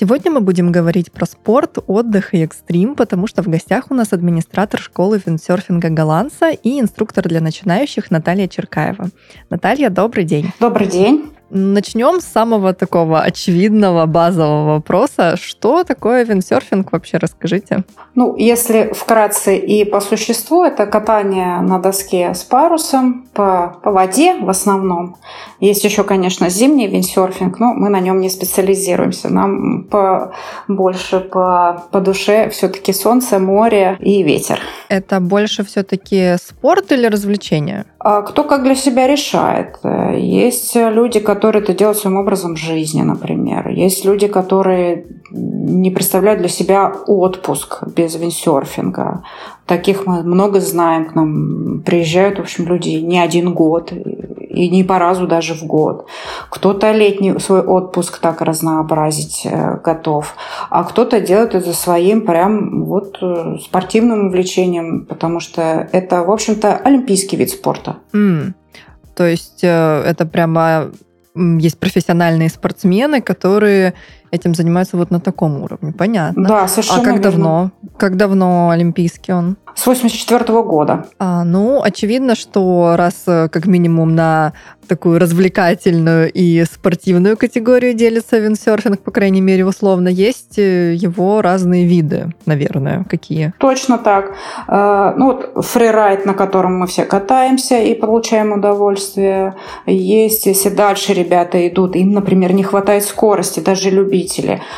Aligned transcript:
Сегодня 0.00 0.30
мы 0.30 0.40
будем 0.40 0.72
говорить 0.72 1.12
про 1.12 1.26
спорт, 1.26 1.76
отдых 1.86 2.32
и 2.32 2.42
экстрим, 2.42 2.94
потому 2.94 3.26
что 3.26 3.42
в 3.42 3.48
гостях 3.48 3.90
у 3.90 3.94
нас 3.94 4.14
администратор 4.14 4.80
школы 4.80 5.20
виндсерфинга 5.22 5.90
Голландца 5.90 6.48
и 6.52 6.80
инструктор 6.80 7.28
для 7.28 7.42
начинающих 7.42 8.10
Наталья 8.10 8.48
Черкаева. 8.48 9.10
Наталья, 9.50 9.90
добрый 9.90 10.24
день. 10.24 10.52
Добрый 10.58 10.86
день. 10.86 11.30
Начнем 11.50 12.20
с 12.20 12.24
самого 12.24 12.74
такого 12.74 13.22
очевидного 13.22 14.06
базового 14.06 14.74
вопроса. 14.74 15.36
Что 15.36 15.82
такое 15.82 16.24
виндсерфинг 16.24 16.92
вообще? 16.92 17.16
Расскажите. 17.16 17.84
Ну, 18.14 18.36
если 18.36 18.92
вкратце 18.94 19.56
и 19.56 19.84
по 19.84 20.00
существу, 20.00 20.62
это 20.62 20.86
катание 20.86 21.60
на 21.60 21.80
доске 21.80 22.34
с 22.34 22.44
парусом 22.44 23.26
по, 23.34 23.76
по 23.82 23.90
воде 23.90 24.36
в 24.36 24.48
основном. 24.48 25.16
Есть 25.58 25.84
еще, 25.84 26.04
конечно, 26.04 26.48
зимний 26.48 26.86
виндсерфинг, 26.86 27.58
но 27.58 27.74
мы 27.74 27.88
на 27.88 27.98
нем 27.98 28.20
не 28.20 28.30
специализируемся. 28.30 29.28
Нам 29.28 29.84
по, 29.84 30.32
больше 30.68 31.18
по, 31.18 31.84
по 31.90 32.00
душе 32.00 32.48
все-таки 32.50 32.92
солнце, 32.92 33.40
море 33.40 33.96
и 34.00 34.22
ветер. 34.22 34.60
Это 34.88 35.18
больше 35.20 35.64
все-таки 35.64 36.36
спорт 36.40 36.92
или 36.92 37.06
развлечение? 37.06 37.86
А 37.98 38.22
кто 38.22 38.44
как 38.44 38.62
для 38.62 38.74
себя 38.74 39.06
решает. 39.06 39.78
Есть 40.16 40.74
люди, 40.74 41.20
которые 41.20 41.39
это 41.48 41.74
делают 41.74 41.98
своим 41.98 42.16
образом 42.16 42.56
жизни, 42.56 43.02
например. 43.02 43.68
Есть 43.68 44.04
люди, 44.04 44.26
которые 44.26 45.06
не 45.30 45.90
представляют 45.90 46.40
для 46.40 46.48
себя 46.48 46.92
отпуск 47.06 47.82
без 47.94 48.16
виндсерфинга. 48.16 49.22
Таких 49.66 50.06
мы 50.06 50.22
много 50.22 50.60
знаем. 50.60 51.06
К 51.06 51.14
нам 51.14 51.82
приезжают, 51.86 52.38
в 52.38 52.42
общем, 52.42 52.66
люди 52.66 52.88
не 52.88 53.20
один 53.20 53.54
год 53.54 53.92
и 53.92 54.68
не 54.68 54.82
по 54.82 54.98
разу 54.98 55.26
даже 55.26 55.54
в 55.54 55.64
год. 55.64 56.06
Кто-то 56.48 56.90
летний 56.90 57.38
свой 57.38 57.60
отпуск 57.60 58.18
так 58.18 58.40
разнообразить 58.40 59.42
э, 59.44 59.78
готов, 59.84 60.34
а 60.70 60.82
кто-то 60.82 61.20
делает 61.20 61.54
это 61.54 61.72
своим 61.72 62.26
прям 62.26 62.84
вот 62.84 63.18
э, 63.22 63.58
спортивным 63.62 64.26
увлечением, 64.26 65.06
потому 65.06 65.38
что 65.38 65.88
это, 65.92 66.24
в 66.24 66.30
общем-то, 66.30 66.76
олимпийский 66.76 67.36
вид 67.36 67.50
спорта. 67.50 67.98
Mm. 68.12 68.54
То 69.14 69.26
есть 69.26 69.62
э, 69.62 70.02
это 70.04 70.26
прямо 70.26 70.90
есть 71.34 71.78
профессиональные 71.78 72.48
спортсмены, 72.48 73.20
которые 73.20 73.94
этим 74.30 74.54
занимаются 74.54 74.96
вот 74.96 75.10
на 75.10 75.20
таком 75.20 75.62
уровне. 75.62 75.92
Понятно. 75.92 76.46
Да, 76.48 76.68
совершенно 76.68 77.00
А 77.00 77.04
как 77.04 77.14
верно. 77.14 77.30
давно? 77.30 77.70
Как 77.96 78.16
давно 78.16 78.70
олимпийский 78.70 79.32
он? 79.32 79.56
С 79.74 79.86
84 79.86 80.62
года. 80.62 81.06
А, 81.18 81.44
ну, 81.44 81.80
очевидно, 81.82 82.34
что 82.34 82.94
раз 82.96 83.22
э, 83.26 83.48
как 83.48 83.66
минимум 83.66 84.14
на 84.14 84.52
такую 84.88 85.20
развлекательную 85.20 86.30
и 86.32 86.64
спортивную 86.64 87.36
категорию 87.36 87.94
делится 87.94 88.38
виндсерфинг, 88.38 88.98
по 89.00 89.12
крайней 89.12 89.40
мере, 89.40 89.64
условно, 89.64 90.08
есть 90.08 90.58
э, 90.58 90.94
его 90.94 91.40
разные 91.42 91.86
виды, 91.86 92.34
наверное, 92.46 93.04
какие. 93.08 93.52
Точно 93.58 93.98
так. 93.98 94.32
Э, 94.68 95.12
Ну 95.16 95.26
вот 95.26 95.64
фрирайд, 95.64 96.26
на 96.26 96.34
котором 96.34 96.78
мы 96.80 96.86
все 96.88 97.04
катаемся 97.04 97.78
и 97.78 97.94
получаем 97.94 98.52
удовольствие. 98.52 99.54
Есть, 99.86 100.46
если 100.46 100.70
дальше 100.70 101.12
ребята 101.14 101.66
идут, 101.68 101.94
им, 101.96 102.10
например, 102.12 102.52
не 102.52 102.64
хватает 102.64 103.04
скорости, 103.04 103.60
даже 103.60 103.90
любители, 103.90 104.19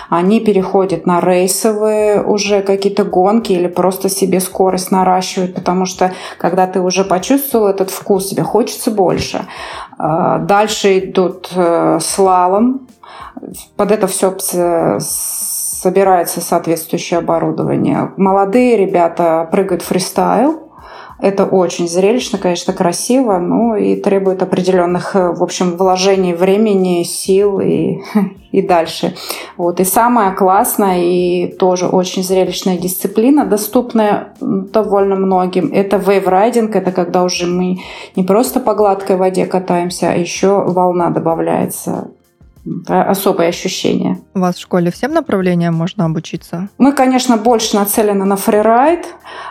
они 0.08 0.40
переходят 0.40 1.06
на 1.06 1.20
рейсовые 1.20 2.22
уже 2.22 2.62
какие-то 2.62 3.04
гонки 3.04 3.52
или 3.52 3.66
просто 3.66 4.08
себе 4.08 4.40
скорость 4.40 4.90
наращивают, 4.90 5.54
потому 5.54 5.86
что 5.86 6.12
когда 6.38 6.66
ты 6.66 6.80
уже 6.80 7.04
почувствовал 7.04 7.68
этот 7.68 7.90
вкус, 7.90 8.28
тебе 8.28 8.42
хочется 8.42 8.90
больше. 8.90 9.46
А, 9.98 10.38
Дальше 10.38 10.98
идут 10.98 11.50
э, 11.54 11.98
слалом. 12.00 12.88
Под 13.76 13.90
это 13.90 14.06
все 14.06 14.36
собирается 15.00 16.40
соответствующее 16.40 17.18
оборудование. 17.18 18.12
Молодые 18.16 18.76
ребята 18.76 19.48
прыгают 19.50 19.82
фристайл. 19.82 20.71
Это 21.22 21.44
очень 21.44 21.88
зрелищно, 21.88 22.36
конечно, 22.36 22.72
красиво, 22.72 23.38
но 23.38 23.76
и 23.76 23.94
требует 23.94 24.42
определенных, 24.42 25.14
э, 25.14 25.32
в 25.32 25.40
общем, 25.44 25.76
вложений 25.76 26.34
времени, 26.34 27.04
сил 27.04 27.60
и, 27.60 28.00
и 28.50 28.60
дальше. 28.60 29.14
Вот. 29.56 29.78
И 29.78 29.84
самая 29.84 30.34
классная 30.34 30.98
и 30.98 31.46
тоже 31.46 31.86
очень 31.86 32.24
зрелищная 32.24 32.76
дисциплина, 32.76 33.46
доступная 33.46 34.34
довольно 34.40 35.14
многим, 35.14 35.70
это 35.72 35.96
вейврайдинг. 35.96 36.74
Это 36.74 36.90
когда 36.90 37.22
уже 37.22 37.46
мы 37.46 37.78
не 38.16 38.24
просто 38.24 38.58
по 38.58 38.74
гладкой 38.74 39.14
воде 39.14 39.46
катаемся, 39.46 40.10
а 40.10 40.16
еще 40.16 40.64
волна 40.64 41.10
добавляется. 41.10 42.10
Это 42.64 43.02
особое 43.02 43.48
ощущение. 43.48 44.20
У 44.34 44.40
вас 44.40 44.56
в 44.56 44.60
школе 44.60 44.90
всем 44.92 45.12
направлениям 45.12 45.74
можно 45.74 46.04
обучиться? 46.04 46.68
Мы, 46.78 46.92
конечно, 46.92 47.36
больше 47.36 47.76
нацелены 47.76 48.24
на 48.24 48.36
фрирайд. 48.36 49.06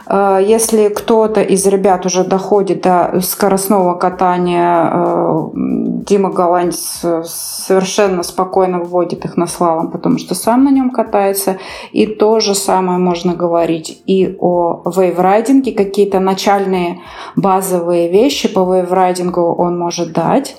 Э, 0.08 0.40
Если 0.42 0.88
кто-то 0.88 1.42
из 1.42 1.66
ребят 1.68 2.06
уже 2.06 2.24
доходит 2.24 2.82
до 2.84 3.20
скоростного 3.22 3.96
катания, 3.96 4.90
э, 4.94 5.50
Дима 5.54 6.32
Голландец 6.32 7.04
совершенно 7.26 8.24
спокойно 8.24 8.80
вводит 8.80 9.26
их 9.26 9.36
на 9.38 9.46
слалом, 9.46 9.92
потому 9.92 10.18
что 10.18 10.34
сам 10.34 10.64
на 10.64 10.70
нем 10.72 10.90
катается. 10.90 11.58
И 11.92 12.06
то 12.08 12.40
же 12.40 12.56
самое 12.56 12.98
можно 12.98 13.36
говорить 13.36 14.02
и 14.06 14.36
о 14.40 14.84
вейврайдинге. 14.86 15.74
Какие-то 15.74 16.20
начальные 16.20 17.02
базовые 17.36 18.10
вещи 18.10 18.48
по 18.48 18.74
вейврайдингу 18.74 19.54
он 19.54 19.78
может 19.78 20.14
дать. 20.14 20.56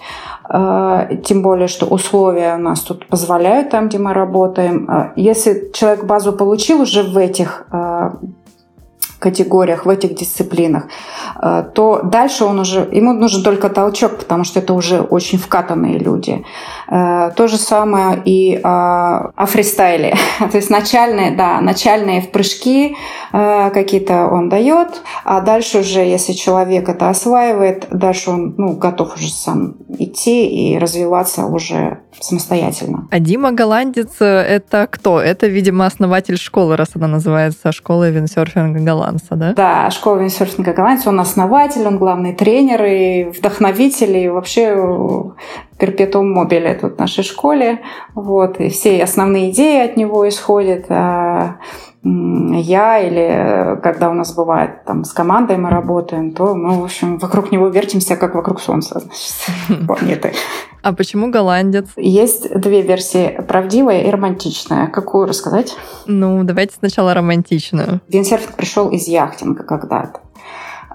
Э, 0.49 1.09
Тем 1.25 1.43
более, 1.43 1.69
что 1.69 1.87
условия 1.87 2.55
у 2.57 2.59
нас 2.59 2.81
тут 2.81 3.07
позволяют 3.09 3.71
там, 3.71 3.89
где 3.89 3.99
мы 3.99 4.13
работаем. 4.13 4.89
Э, 4.91 5.13
Если 5.17 5.71
человек 5.73 6.05
базу 6.05 6.33
получил 6.33 6.83
уже 6.83 7.03
в 7.03 7.17
этих 7.17 7.67
э, 7.73 8.11
категориях, 9.23 9.87
в 9.87 9.89
этих 9.89 10.15
дисциплинах, 10.15 10.85
э, 11.43 11.65
то 11.75 12.01
дальше 12.03 12.45
он 12.45 12.59
уже, 12.59 12.89
ему 12.93 13.13
нужен 13.13 13.43
только 13.43 13.69
толчок, 13.69 14.19
потому 14.19 14.45
что 14.45 14.59
это 14.59 14.75
уже 14.75 15.01
очень 15.01 15.39
вкатанные 15.39 15.99
люди. 15.99 16.45
Э, 16.89 17.31
То 17.37 17.49
же 17.49 17.57
самое 17.57 18.21
и 18.25 18.61
о, 18.63 19.31
о 19.37 19.47
фристайле. 19.47 20.15
То 20.53 20.57
есть 20.57 20.71
начальные, 20.71 21.37
да, 21.37 21.61
начальные 21.61 22.21
в 22.21 22.31
прыжки 22.31 22.97
э, 23.33 23.71
какие-то 23.71 24.27
он 24.27 24.49
дает, 24.49 25.03
а 25.25 25.41
дальше 25.41 25.79
уже, 25.79 26.01
если 26.01 26.33
человек 26.33 26.89
это 26.89 27.09
осваивает, 27.09 27.87
дальше 27.91 28.31
он 28.31 28.55
ну, 28.59 28.73
готов 28.77 29.17
уже 29.17 29.29
сам 29.29 29.75
идти 29.99 30.47
и 30.47 30.79
развиваться 30.79 31.47
уже 31.47 31.99
самостоятельно. 32.21 33.09
А 33.11 33.19
Дима 33.21 33.53
Голландец 33.53 34.21
э, 34.21 34.25
это 34.25 34.87
кто? 34.91 35.21
Это, 35.21 35.47
видимо, 35.47 35.87
основатель 35.87 36.37
школы, 36.37 36.77
раз 36.77 36.91
она 36.95 37.09
называется 37.09 37.73
школа 37.73 38.11
виндсерфинга 38.11 38.81
голландца, 39.13 39.37
да? 39.37 39.53
Да, 39.53 39.91
школа 39.91 40.19
виндсерфинга 40.19 40.73
голландца, 40.73 41.09
он 41.09 41.21
основатель, 41.21 41.87
он 41.87 41.99
главный 41.99 42.35
тренер 42.35 42.85
и 42.85 43.25
вдохновитель, 43.25 44.17
и 44.17 44.29
вообще 44.29 44.75
перпетум 45.83 46.31
мобиле 46.31 46.75
тут 46.75 46.95
в 46.95 46.99
нашей 47.01 47.25
школе. 47.25 47.81
Вот, 48.15 48.61
и 48.61 48.69
все 48.69 49.03
основные 49.03 49.51
идеи 49.51 49.85
от 49.85 49.97
него 49.97 50.29
исходят. 50.29 50.85
А, 50.89 51.57
Я 52.05 53.01
или 53.01 53.81
когда 53.83 54.09
у 54.11 54.15
нас 54.15 54.33
бывает 54.35 54.85
там 54.85 55.05
с 55.05 55.13
командой 55.13 55.57
мы 55.57 55.71
работаем, 55.71 56.31
то 56.31 56.55
мы, 56.55 56.81
в 56.81 56.85
общем, 56.85 57.19
вокруг 57.19 57.51
него 57.51 57.67
вертимся, 57.67 58.17
как 58.17 58.35
вокруг 58.37 58.61
Солнца, 58.61 59.01
значит, 59.01 59.87
планеты. 59.89 60.33
А 60.83 60.93
почему 60.93 61.31
голландец? 61.31 61.87
Есть 61.97 62.53
две 62.61 62.83
версии, 62.83 63.41
правдивая 63.49 64.03
и 64.03 64.11
романтичная. 64.11 64.87
Какую 64.87 65.27
рассказать? 65.27 65.77
Ну, 66.07 66.45
давайте 66.45 66.75
сначала 66.79 67.13
романтичную. 67.13 68.01
Виндсерфинг 68.09 68.55
пришел 68.55 68.89
из 68.91 69.09
яхтинга 69.09 69.65
когда-то. 69.65 70.21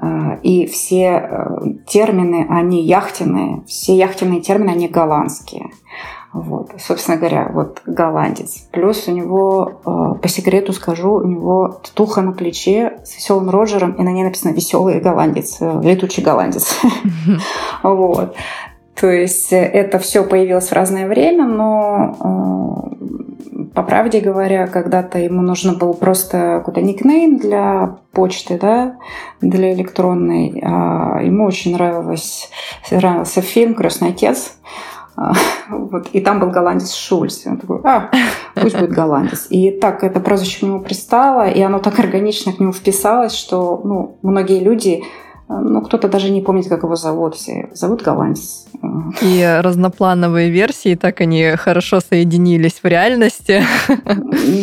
Э, 0.02 0.38
И 0.44 0.66
все 0.68 1.06
э, 1.06 1.48
термины, 1.88 2.46
они 2.50 2.84
яхтенные, 2.84 3.64
все 3.68 3.96
яхтенные 3.96 4.42
термины, 4.42 4.72
они 4.72 4.88
голландские. 4.88 5.72
Вот, 6.34 6.72
собственно 6.78 7.18
говоря, 7.18 7.50
вот 7.54 7.82
голландец. 7.86 8.68
Плюс 8.72 9.08
у 9.08 9.12
него, 9.12 9.82
э, 9.86 10.20
по 10.22 10.28
секрету 10.28 10.74
скажу, 10.74 11.14
у 11.14 11.28
него 11.28 11.80
татуха 11.84 12.22
на 12.22 12.32
плече 12.32 13.00
с 13.04 13.16
веселым 13.16 13.50
Роджером, 13.50 13.94
и 13.94 14.04
на 14.04 14.12
ней 14.12 14.24
написано 14.24 14.52
«Веселый 14.52 15.00
голландец», 15.00 15.58
э, 15.62 15.82
«Летучий 15.84 16.24
голландец». 16.24 16.80
Вот. 17.84 18.36
То 19.00 19.12
есть 19.12 19.50
это 19.52 20.00
все 20.00 20.24
появилось 20.24 20.70
в 20.70 20.74
разное 20.74 21.08
время, 21.08 21.46
но 21.46 22.92
по 23.74 23.82
правде 23.84 24.20
говоря, 24.20 24.68
когда-то 24.68 25.18
ему 25.18 25.42
нужно 25.42 25.74
был 25.74 25.94
просто 25.94 26.60
какой-то 26.60 26.82
никнейм 26.82 27.38
для 27.38 27.98
почты, 28.12 28.60
да, 28.60 28.98
для 29.42 29.74
электронной. 29.74 30.62
А 30.64 31.22
ему 31.22 31.46
очень 31.46 31.74
нравилось, 31.74 32.50
нравился 32.92 33.42
фильм 33.42 33.74
«Крестный 33.74 34.10
отец». 34.10 34.54
А, 35.16 35.34
вот, 35.70 36.10
и 36.14 36.22
там 36.22 36.40
был 36.40 36.52
голландец 36.52 36.94
Шульц. 36.94 37.48
Он 37.48 37.58
такой, 37.58 37.82
а, 37.84 38.12
пусть 38.54 38.78
будет 38.78 38.92
голландец. 38.92 39.48
И 39.50 39.72
так 39.72 40.04
это 40.04 40.20
прозвище 40.20 40.60
к 40.60 40.62
нему 40.62 40.82
пристало, 40.82 41.50
и 41.50 41.60
оно 41.60 41.80
так 41.80 41.98
органично 41.98 42.54
к 42.54 42.60
нему 42.60 42.72
вписалось, 42.72 43.34
что 43.34 43.82
ну, 43.84 44.20
многие 44.22 44.60
люди 44.60 45.04
ну, 45.50 45.82
кто-то 45.82 46.10
даже 46.10 46.30
не 46.30 46.42
помнит, 46.42 46.68
как 46.68 46.84
его 46.84 46.96
зовут. 46.96 47.36
Все 47.36 47.70
зовут 47.74 48.02
голландец. 48.02 48.66
И 49.22 49.60
разноплановые 49.62 50.50
версии, 50.50 50.96
так 50.96 51.22
они 51.22 51.52
хорошо 51.56 52.00
соединились 52.00 52.80
в 52.84 52.86
реальности. 52.86 53.64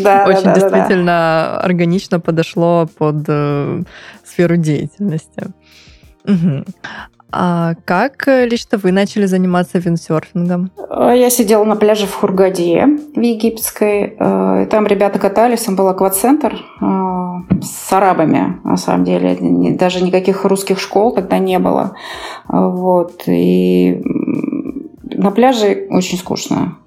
Да, 0.02 0.24
Очень 0.26 0.44
да, 0.44 0.54
да, 0.54 0.60
действительно 0.60 1.04
да. 1.04 1.60
органично 1.60 2.20
подошло 2.20 2.88
под 2.98 3.24
э, 3.28 3.82
сферу 4.24 4.56
деятельности. 4.56 5.52
Угу. 6.24 6.64
А 7.36 7.74
как 7.84 8.28
лично 8.28 8.78
вы 8.78 8.92
начали 8.92 9.26
заниматься 9.26 9.78
виндсерфингом? 9.78 10.70
Я 10.88 11.30
сидела 11.30 11.64
на 11.64 11.74
пляже 11.74 12.06
в 12.06 12.14
Хургаде, 12.14 12.86
в 13.12 13.20
египетской. 13.20 14.16
Э, 14.16 14.66
там 14.70 14.86
ребята 14.86 15.18
катались, 15.18 15.62
там 15.62 15.74
был 15.74 15.88
аквацентр 15.88 16.54
э, 16.54 16.84
с 17.60 17.92
арабами, 17.92 18.60
на 18.62 18.76
самом 18.76 19.04
деле. 19.04 19.36
Даже 19.74 20.04
никаких 20.04 20.44
русских 20.44 20.78
школ 20.78 21.12
тогда 21.12 21.38
не 21.38 21.58
было. 21.58 21.96
Вот. 22.46 23.24
И 23.26 24.00
на 25.02 25.32
пляже 25.32 25.88
очень 25.90 26.18
скучно. 26.18 26.78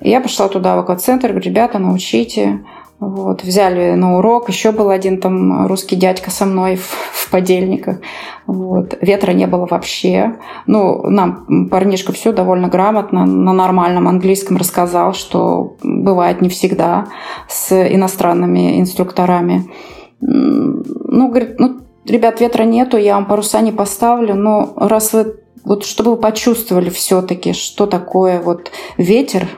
Я 0.00 0.22
пошла 0.22 0.48
туда, 0.48 0.76
в 0.76 0.78
аквацентр, 0.78 1.28
говорю, 1.28 1.44
ребята, 1.44 1.78
научите. 1.78 2.64
Вот, 3.08 3.42
взяли 3.42 3.94
на 3.94 4.18
урок. 4.18 4.48
Еще 4.48 4.72
был 4.72 4.90
один 4.90 5.20
там 5.20 5.66
русский 5.66 5.96
дядька 5.96 6.30
со 6.30 6.46
мной 6.46 6.76
в, 6.76 6.86
в 6.86 7.30
подельниках. 7.30 7.98
Вот. 8.46 8.96
Ветра 9.00 9.32
не 9.32 9.46
было 9.46 9.66
вообще. 9.66 10.36
Ну, 10.66 11.02
нам 11.08 11.68
парнишка 11.70 12.12
все 12.12 12.32
довольно 12.32 12.68
грамотно 12.68 13.24
на 13.24 13.52
нормальном 13.52 14.08
английском 14.08 14.56
рассказал, 14.56 15.14
что 15.14 15.76
бывает 15.82 16.40
не 16.40 16.48
всегда 16.48 17.06
с 17.48 17.72
иностранными 17.72 18.80
инструкторами. 18.80 19.70
Ну, 20.20 21.28
говорит, 21.28 21.58
ну, 21.58 21.80
ребят, 22.06 22.40
ветра 22.40 22.64
нету, 22.64 22.96
я 22.96 23.14
вам 23.14 23.26
паруса 23.26 23.60
не 23.60 23.72
поставлю, 23.72 24.34
но 24.34 24.72
раз 24.76 25.12
вы 25.12 25.36
вот 25.64 25.84
чтобы 25.84 26.12
вы 26.12 26.16
почувствовали 26.18 26.90
все-таки, 26.90 27.52
что 27.54 27.86
такое 27.86 28.40
вот 28.40 28.70
ветер, 28.98 29.48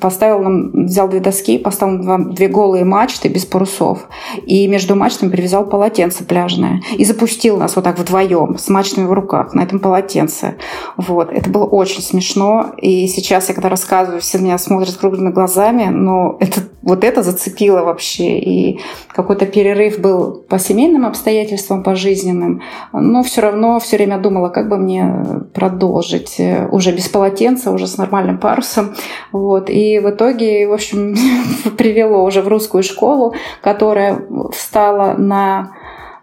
поставил 0.00 0.40
нам, 0.40 0.84
взял 0.84 1.08
две 1.08 1.20
доски, 1.20 1.58
поставил 1.58 1.98
два, 2.02 2.18
две 2.18 2.48
голые 2.48 2.84
мачты 2.84 3.28
без 3.28 3.44
парусов. 3.44 4.08
И 4.46 4.66
между 4.68 4.94
мачтами 4.94 5.30
привязал 5.30 5.66
полотенце 5.66 6.24
пляжное. 6.24 6.82
И 6.96 7.04
запустил 7.04 7.56
нас 7.56 7.74
вот 7.76 7.84
так 7.84 7.98
вдвоем 7.98 8.58
с 8.58 8.68
мачтами 8.68 9.06
в 9.06 9.12
руках 9.12 9.54
на 9.54 9.62
этом 9.62 9.80
полотенце. 9.80 10.56
Вот. 10.96 11.32
Это 11.32 11.50
было 11.50 11.64
очень 11.64 12.02
смешно. 12.02 12.72
И 12.76 13.06
сейчас 13.08 13.48
я 13.48 13.54
когда 13.54 13.68
рассказываю, 13.68 14.20
все 14.20 14.38
меня 14.38 14.58
смотрят 14.58 14.96
круглыми 14.96 15.30
глазами, 15.30 15.86
но 15.90 16.36
это, 16.40 16.62
вот 16.82 17.02
это 17.02 17.22
зацепило 17.22 17.82
вообще. 17.82 18.38
И 18.38 18.80
какой-то 19.08 19.46
перерыв 19.46 19.98
был 19.98 20.44
по 20.48 20.58
семейным 20.58 21.06
обстоятельствам, 21.06 21.82
по 21.82 21.96
жизненным. 21.96 22.62
Но 22.92 23.22
все 23.22 23.40
равно 23.40 23.80
все 23.80 23.96
время 23.96 24.18
думала, 24.18 24.48
как 24.48 24.68
бы 24.68 24.76
мне 24.76 25.12
продолжить. 25.54 26.36
Э, 26.38 26.68
уже 26.70 26.92
без 26.92 27.08
полотенца, 27.08 27.72
уже 27.72 27.86
с 27.86 27.98
нормальным 27.98 28.38
парусом. 28.38 28.94
Вот. 29.32 29.70
И 29.70 29.98
в 29.98 30.10
итоге, 30.10 30.66
в 30.68 30.72
общем, 30.72 31.14
привело 31.76 32.24
уже 32.24 32.42
в 32.42 32.48
русскую 32.48 32.82
школу, 32.82 33.34
которая 33.62 34.22
встала 34.52 35.14
на 35.14 35.72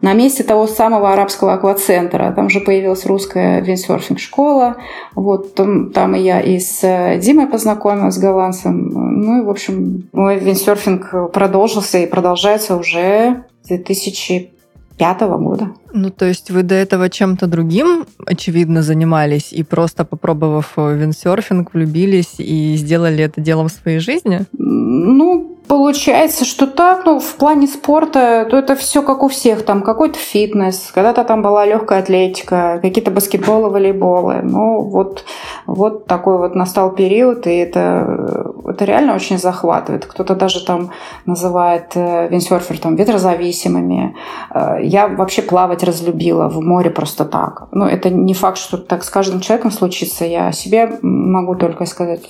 на 0.01 0.13
месте 0.13 0.43
того 0.43 0.67
самого 0.67 1.13
арабского 1.13 1.53
аквацентра. 1.53 2.31
Там 2.35 2.47
же 2.49 2.59
появилась 2.59 3.07
русская 3.07 3.61
виндсерфинг-школа. 3.61 4.75
Вот 5.15 5.55
там, 5.55 5.91
там 5.91 6.15
и 6.15 6.19
я 6.19 6.41
и 6.41 6.59
с 6.59 7.17
Димой 7.17 7.47
познакомилась, 7.47 8.13
с 8.13 8.19
голландцем. 8.19 8.89
Ну 8.89 9.41
и, 9.41 9.45
в 9.45 9.49
общем, 9.49 10.07
мой 10.13 10.37
виндсерфинг 10.37 11.31
продолжился 11.33 11.97
и 11.97 12.05
продолжается 12.05 12.75
уже 12.75 13.45
2000 13.67 14.54
пятого 14.97 15.37
года. 15.37 15.69
Ну, 15.93 16.09
то 16.09 16.25
есть 16.25 16.51
вы 16.51 16.63
до 16.63 16.75
этого 16.75 17.09
чем-то 17.09 17.47
другим, 17.47 18.05
очевидно, 18.25 18.81
занимались 18.81 19.53
и 19.53 19.63
просто 19.63 20.05
попробовав 20.05 20.73
виндсерфинг, 20.77 21.73
влюбились 21.73 22.35
и 22.39 22.75
сделали 22.75 23.23
это 23.23 23.41
делом 23.41 23.67
в 23.67 23.71
своей 23.71 23.99
жизни? 23.99 24.41
Ну, 24.53 25.54
Получается, 25.67 26.45
что 26.45 26.67
так, 26.67 27.05
ну, 27.05 27.19
в 27.19 27.35
плане 27.35 27.67
спорта, 27.67 28.45
то 28.49 28.57
это 28.57 28.75
все 28.75 29.01
как 29.01 29.23
у 29.23 29.27
всех, 29.27 29.65
там 29.65 29.81
какой-то 29.81 30.19
фитнес, 30.19 30.91
когда-то 30.93 31.23
там 31.23 31.41
была 31.41 31.65
легкая 31.65 31.99
атлетика, 31.99 32.79
какие-то 32.81 33.11
баскетболы, 33.11 33.69
волейболы. 33.69 34.41
Ну, 34.43 34.81
вот, 34.81 35.25
вот 35.65 36.05
такой 36.05 36.37
вот 36.37 36.55
настал 36.55 36.91
период, 36.91 37.47
и 37.47 37.55
это, 37.55 38.53
это 38.67 38.85
реально 38.85 39.15
очень 39.15 39.39
захватывает. 39.39 40.05
Кто-то 40.05 40.35
даже 40.35 40.63
там 40.63 40.91
называет 41.25 41.91
э, 41.95 42.27
виндсерфер 42.29 42.77
там 42.77 42.95
ветрозависимыми. 42.95 44.15
Э, 44.53 44.77
я 44.83 45.07
вообще 45.07 45.41
плавать 45.41 45.83
разлюбила 45.83 46.47
в 46.47 46.61
море 46.61 46.91
просто 46.91 47.25
так. 47.25 47.67
Ну, 47.71 47.85
это 47.85 48.11
не 48.11 48.33
факт, 48.33 48.57
что 48.57 48.77
так 48.77 49.03
с 49.03 49.09
каждым 49.09 49.41
человеком 49.41 49.71
случится. 49.71 50.25
Я 50.25 50.51
себе 50.51 50.99
могу 51.01 51.55
только 51.55 51.85
сказать, 51.85 52.21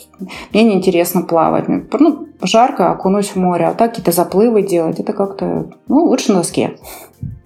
мне 0.53 0.63
неинтересно 0.63 1.23
плавать. 1.23 1.65
Ну, 1.67 2.27
жарко, 2.41 2.91
окунусь 2.91 3.29
в 3.29 3.35
море, 3.35 3.65
а 3.65 3.73
так 3.73 3.91
какие-то 3.91 4.11
заплывы 4.11 4.61
делать, 4.61 4.99
это 4.99 5.13
как-то, 5.13 5.69
ну, 5.87 6.05
лучше 6.05 6.31
на 6.31 6.39
доске. 6.39 6.77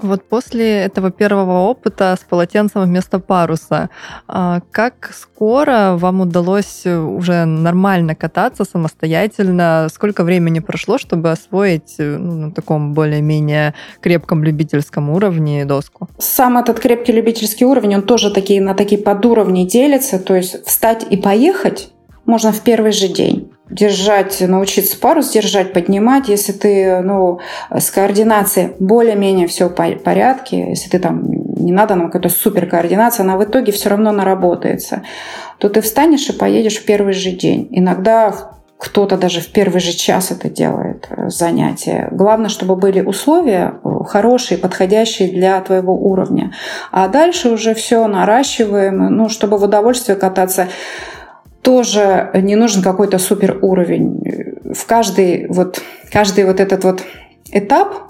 Вот 0.02 0.24
после 0.24 0.84
этого 0.84 1.12
первого 1.12 1.70
опыта 1.70 2.16
с 2.20 2.24
полотенцем 2.24 2.84
вместо 2.84 3.20
паруса, 3.20 3.90
а, 4.28 4.62
как 4.72 5.12
скоро 5.14 5.96
вам 5.98 6.22
удалось 6.22 6.86
уже 6.86 7.46
нормально 7.46 8.16
кататься 8.16 8.64
самостоятельно? 8.64 9.88
Сколько 9.94 10.24
времени 10.24 10.60
прошло, 10.60 10.98
чтобы 10.98 11.32
освоить 11.32 11.96
ну, 11.98 12.48
на 12.48 12.52
таком 12.52 12.94
более-менее 12.94 13.74
крепком 14.02 14.44
любительском 14.44 15.10
уровне 15.10 15.66
доску? 15.66 16.08
Сам 16.18 16.58
этот 16.58 16.80
крепкий 16.80 17.12
любительский 17.12 17.66
уровень, 17.66 17.96
он 17.96 18.02
тоже 18.04 18.34
такие, 18.34 18.62
на 18.62 18.76
такие 18.76 19.02
подуровни 19.02 19.66
делится. 19.66 20.20
То 20.20 20.36
есть 20.36 20.66
встать 20.66 21.06
и 21.10 21.18
поехать 21.18 21.92
можно 22.26 22.52
в 22.52 22.62
первый 22.62 22.92
же 22.92 23.08
день 23.08 23.52
держать, 23.69 24.42
научиться 24.42 24.98
парус 24.98 25.31
держать, 25.31 25.74
поднимать, 25.74 26.27
если 26.27 26.52
ты 26.52 27.02
ну, 27.02 27.40
с 27.71 27.92
координацией 27.92 28.71
более-менее 28.80 29.47
все 29.47 29.69
в 29.69 29.73
порядке, 29.73 30.69
если 30.69 30.90
ты 30.90 30.99
там 30.99 31.23
не 31.23 31.71
надо 31.71 31.95
нам 31.95 32.07
какая-то 32.07 32.30
супер 32.30 32.68
координация, 32.68 33.23
она 33.23 33.38
в 33.38 33.44
итоге 33.44 33.71
все 33.71 33.90
равно 33.90 34.11
наработается, 34.11 35.04
то 35.59 35.69
ты 35.69 35.81
встанешь 35.81 36.28
и 36.30 36.33
поедешь 36.33 36.78
в 36.78 36.85
первый 36.85 37.14
же 37.14 37.31
день. 37.31 37.68
Иногда 37.71 38.33
кто-то 38.80 39.18
даже 39.18 39.42
в 39.42 39.52
первый 39.52 39.81
же 39.81 39.92
час 39.92 40.31
это 40.31 40.49
делает, 40.49 41.07
э, 41.09 41.28
занятие. 41.28 42.07
Главное, 42.11 42.47
чтобы 42.47 42.78
были 42.78 43.02
условия 43.02 43.73
э, 43.83 43.90
хорошие, 44.07 44.57
подходящие 44.57 45.30
для 45.30 45.59
твоего 45.59 45.94
уровня. 45.94 46.54
А 46.92 47.09
дальше 47.09 47.49
уже 47.49 47.73
все 47.73 48.07
наращиваем, 48.07 48.97
ну, 48.97 49.28
чтобы 49.28 49.57
в 49.57 49.64
удовольствие 49.64 50.18
кататься 50.18 50.69
тоже 51.61 52.30
не 52.33 52.56
нужен 52.56 52.81
какой-то 52.81 53.19
супер 53.19 53.59
уровень. 53.61 54.73
В 54.73 54.85
каждый 54.85 55.47
вот, 55.47 55.81
каждый 56.11 56.45
вот 56.45 56.59
этот 56.59 56.83
вот 56.83 57.04
этап 57.51 58.09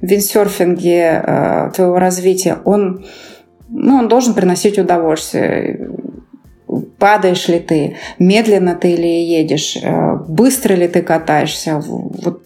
в 0.00 0.06
виндсерфинге 0.06 1.22
э, 1.24 1.70
твоего 1.74 1.98
развития, 1.98 2.58
он, 2.64 3.04
ну, 3.68 3.96
он 3.96 4.08
должен 4.08 4.34
приносить 4.34 4.78
удовольствие. 4.78 5.90
Падаешь 6.98 7.48
ли 7.48 7.58
ты, 7.58 7.96
медленно 8.18 8.74
ты 8.74 8.92
или 8.92 9.06
едешь, 9.06 9.76
э, 9.76 10.16
быстро 10.28 10.74
ли 10.74 10.88
ты 10.88 11.02
катаешься. 11.02 11.80
Вот, 11.80 12.42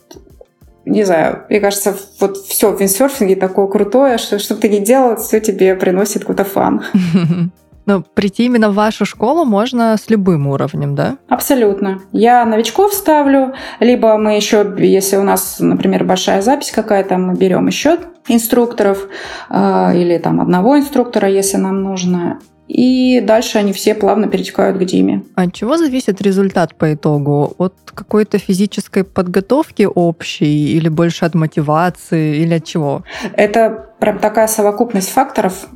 не 0.84 1.04
знаю, 1.04 1.44
мне 1.48 1.60
кажется, 1.60 1.96
вот 2.20 2.36
все 2.36 2.70
в 2.70 2.80
виндсерфинге 2.80 3.36
такое 3.36 3.66
крутое, 3.66 4.18
что 4.18 4.38
что 4.38 4.54
ты 4.54 4.68
ни 4.68 4.78
делал, 4.78 5.16
все 5.16 5.40
тебе 5.40 5.74
приносит 5.74 6.22
какой-то 6.22 6.44
фан. 6.44 6.84
Но 7.86 8.02
прийти 8.02 8.44
именно 8.44 8.70
в 8.70 8.74
вашу 8.74 9.04
школу 9.04 9.44
можно 9.44 9.96
с 9.96 10.10
любым 10.10 10.46
уровнем, 10.46 10.94
да? 10.94 11.18
Абсолютно. 11.28 12.00
Я 12.12 12.44
новичков 12.44 12.92
ставлю, 12.94 13.54
либо 13.80 14.16
мы 14.16 14.36
еще, 14.36 14.74
если 14.78 15.16
у 15.16 15.22
нас, 15.22 15.56
например, 15.60 16.04
большая 16.04 16.42
запись 16.42 16.70
какая-то, 16.70 17.18
мы 17.18 17.34
берем 17.34 17.66
еще 17.66 17.98
инструкторов 18.28 19.06
э, 19.50 19.96
или 19.96 20.18
там 20.18 20.40
одного 20.40 20.78
инструктора, 20.78 21.28
если 21.28 21.58
нам 21.58 21.82
нужно. 21.82 22.38
И 22.66 23.20
дальше 23.20 23.58
они 23.58 23.72
все 23.74 23.94
плавно 23.94 24.28
перетекают 24.28 24.78
к 24.78 24.84
Диме. 24.84 25.22
А 25.34 25.42
от 25.42 25.52
чего 25.52 25.76
зависит 25.76 26.22
результат 26.22 26.74
по 26.74 26.94
итогу? 26.94 27.54
От 27.58 27.74
какой-то 27.94 28.38
физической 28.38 29.04
подготовки 29.04 29.86
общей 29.94 30.74
или 30.74 30.88
больше 30.88 31.26
от 31.26 31.34
мотивации 31.34 32.38
или 32.38 32.54
от 32.54 32.64
чего? 32.64 33.04
Это 33.34 33.90
прям 33.98 34.18
такая 34.18 34.46
совокупность 34.46 35.10
факторов 35.10 35.66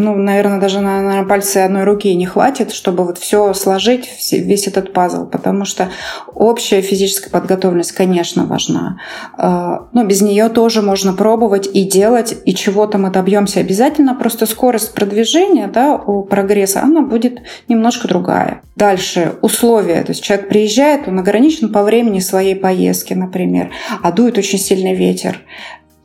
ну, 0.00 0.16
наверное, 0.16 0.58
даже 0.58 0.80
на, 0.80 1.02
на 1.02 1.24
пальцы 1.24 1.58
одной 1.58 1.84
руки 1.84 2.14
не 2.14 2.26
хватит, 2.26 2.72
чтобы 2.72 3.04
вот 3.04 3.18
все 3.18 3.52
сложить, 3.54 4.08
весь 4.32 4.66
этот 4.66 4.92
пазл, 4.92 5.26
потому 5.26 5.64
что 5.64 5.90
общая 6.34 6.80
физическая 6.80 7.30
подготовленность, 7.30 7.92
конечно, 7.92 8.46
важна. 8.46 8.98
А, 9.36 9.88
но 9.92 10.04
без 10.04 10.22
нее 10.22 10.48
тоже 10.48 10.82
можно 10.82 11.12
пробовать 11.12 11.68
и 11.72 11.84
делать, 11.84 12.36
и 12.44 12.54
чего-то 12.54 12.98
мы 12.98 13.10
добьемся 13.10 13.60
обязательно, 13.60 14.14
просто 14.14 14.46
скорость 14.46 14.94
продвижения, 14.94 15.66
да, 15.66 15.96
у 15.96 16.22
прогресса, 16.22 16.82
она 16.82 17.02
будет 17.02 17.40
немножко 17.68 18.08
другая. 18.08 18.62
Дальше 18.76 19.34
условия, 19.42 20.02
то 20.02 20.12
есть 20.12 20.22
человек 20.22 20.48
приезжает, 20.48 21.08
он 21.08 21.18
ограничен 21.18 21.72
по 21.72 21.82
времени 21.82 22.20
своей 22.20 22.54
поездки, 22.54 23.12
например, 23.14 23.70
а 24.02 24.12
дует 24.12 24.38
очень 24.38 24.58
сильный 24.58 24.94
ветер, 24.94 25.40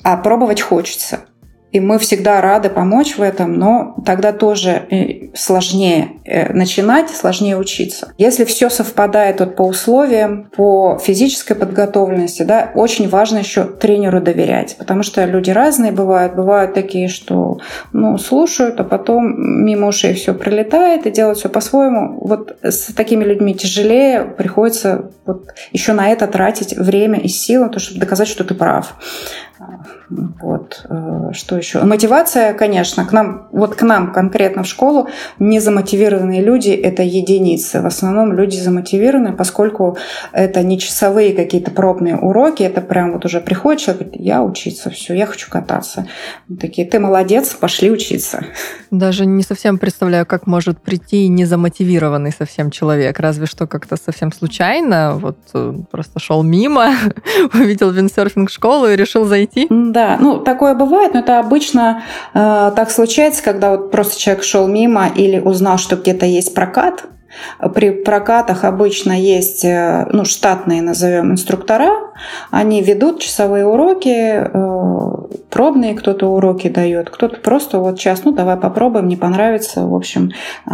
а 0.04 0.18
пробовать 0.18 0.62
хочется– 0.62 1.22
и 1.76 1.80
мы 1.82 2.00
всегда 2.00 2.40
рады 2.40 2.70
помочь 2.70 3.18
в 3.18 3.22
этом, 3.22 3.56
но 3.56 3.98
тогда 4.06 4.32
тоже 4.32 4.84
э, 4.90 5.36
сложнее 5.36 6.08
э, 6.24 6.54
начинать, 6.54 7.10
сложнее 7.10 7.58
учиться. 7.58 8.14
Если 8.18 8.46
все 8.46 8.70
совпадает 8.70 9.42
вот 9.42 9.58
по 9.58 9.64
условиям, 9.64 10.50
по 10.56 10.98
физической 11.04 11.54
подготовленности, 11.54 12.44
да, 12.44 12.72
очень 12.76 13.10
важно 13.10 13.40
еще 13.40 13.66
тренеру 13.66 14.22
доверять, 14.22 14.78
потому 14.80 15.04
что 15.04 15.26
люди 15.26 15.52
разные 15.52 15.92
бывают. 15.92 16.36
Бывают 16.36 16.74
такие, 16.74 17.10
что 17.10 17.60
ну, 17.92 18.18
слушают, 18.18 18.80
а 18.80 18.86
потом 18.86 19.66
мимо 19.66 19.88
ушей 19.88 20.14
все 20.14 20.34
прилетает 20.34 21.06
и 21.06 21.12
делают 21.12 21.40
все 21.40 21.50
по-своему. 21.50 22.20
Вот 22.22 22.56
с 22.64 22.94
такими 22.94 23.26
людьми 23.26 23.54
тяжелее, 23.54 24.24
приходится 24.24 25.12
вот 25.26 25.50
еще 25.74 25.92
на 25.92 26.08
это 26.08 26.28
тратить 26.28 26.78
время 26.78 27.20
и 27.20 27.28
силы, 27.28 27.70
чтобы 27.80 28.00
доказать, 28.00 28.30
что 28.30 28.46
ты 28.46 28.54
прав. 28.54 28.96
Вот. 30.10 30.86
Э, 30.90 31.32
что 31.34 31.58
еще? 31.58 31.82
Мотивация, 31.84 32.54
конечно, 32.54 33.06
к 33.06 33.12
нам, 33.14 33.48
вот 33.52 33.76
к 33.76 33.82
нам 33.84 34.12
конкретно 34.12 34.64
в 34.64 34.68
школу 34.68 35.08
незамотивированные 35.40 36.42
люди– 36.42 36.70
это 36.72 37.04
единицы. 37.04 37.82
В 37.82 37.86
основном 37.86 38.34
люди 38.34 38.58
замотивированы, 38.58 39.34
поскольку 39.34 39.98
это 40.34 40.62
не 40.64 40.78
часовые 40.80 41.34
какие-то 41.34 41.72
пробные 41.72 42.18
уроки, 42.18 42.64
это 42.64 42.82
прям 42.82 43.14
вот 43.14 43.26
уже 43.26 43.40
приходит 43.40 43.82
человек, 43.82 44.04
говорит, 44.04 44.22
я 44.22 44.44
учиться, 44.44 44.90
все, 44.90 45.14
я 45.14 45.26
хочу 45.26 45.50
кататься. 45.50 46.08
Такие, 46.60 46.88
ты 46.88 47.00
молодец, 47.00 47.54
пошли 47.54 47.90
учиться. 47.92 48.46
Даже 48.92 49.26
не 49.26 49.44
совсем 49.44 49.78
представляю, 49.78 50.26
как 50.26 50.48
может 50.48 50.82
прийти 50.82 51.28
незамотивированный 51.28 52.32
совсем 52.32 52.72
человек, 52.72 53.20
разве 53.20 53.46
что 53.46 53.68
как-то 53.68 53.96
совсем 53.96 54.32
случайно, 54.32 55.14
вот 55.16 55.38
э, 55.54 55.74
просто 55.92 56.20
шел 56.20 56.44
мимо, 56.44 56.94
увидел 57.54 57.92
виндсерфинг 57.92 58.50
школу 58.50 58.88
и 58.88 58.96
решил 58.96 59.26
зайти. 59.26 59.45
Да, 59.70 60.18
ну 60.20 60.40
такое 60.40 60.74
бывает, 60.74 61.14
но 61.14 61.20
это 61.20 61.40
обычно 61.40 62.04
э, 62.34 62.72
так 62.76 62.92
случается, 62.92 63.44
когда 63.44 63.72
вот 63.72 63.92
просто 63.92 64.20
человек 64.20 64.44
шел 64.44 64.68
мимо 64.68 65.08
или 65.08 65.40
узнал, 65.40 65.78
что 65.78 65.96
где-то 65.96 66.26
есть 66.26 66.54
прокат. 66.54 67.06
При 67.74 67.92
прокатах 67.92 68.64
обычно 68.64 69.12
есть 69.12 69.66
э, 69.66 70.08
ну, 70.12 70.26
штатные, 70.26 70.82
назовем, 70.82 71.32
инструктора. 71.32 71.90
Они 72.52 72.82
ведут 72.82 73.20
часовые 73.22 73.66
уроки, 73.66 74.10
э, 74.10 75.38
пробные 75.50 75.96
кто-то 75.96 76.28
уроки 76.28 76.70
дает, 76.70 77.10
кто-то 77.10 77.38
просто 77.42 77.80
вот 77.80 78.00
сейчас, 78.00 78.24
ну 78.24 78.32
давай 78.32 78.58
попробуем, 78.58 79.08
не 79.08 79.18
понравится. 79.18 79.86
В 79.86 79.94
общем, 79.94 80.32
э, 80.70 80.74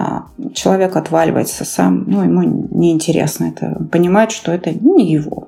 человек 0.54 0.96
отваливается 0.96 1.66
сам, 1.66 2.04
ну 2.08 2.24
ему 2.24 2.42
неинтересно 2.72 3.46
это, 3.46 3.78
понимает, 3.92 4.32
что 4.32 4.52
это 4.52 4.72
не 4.72 5.12
его. 5.12 5.41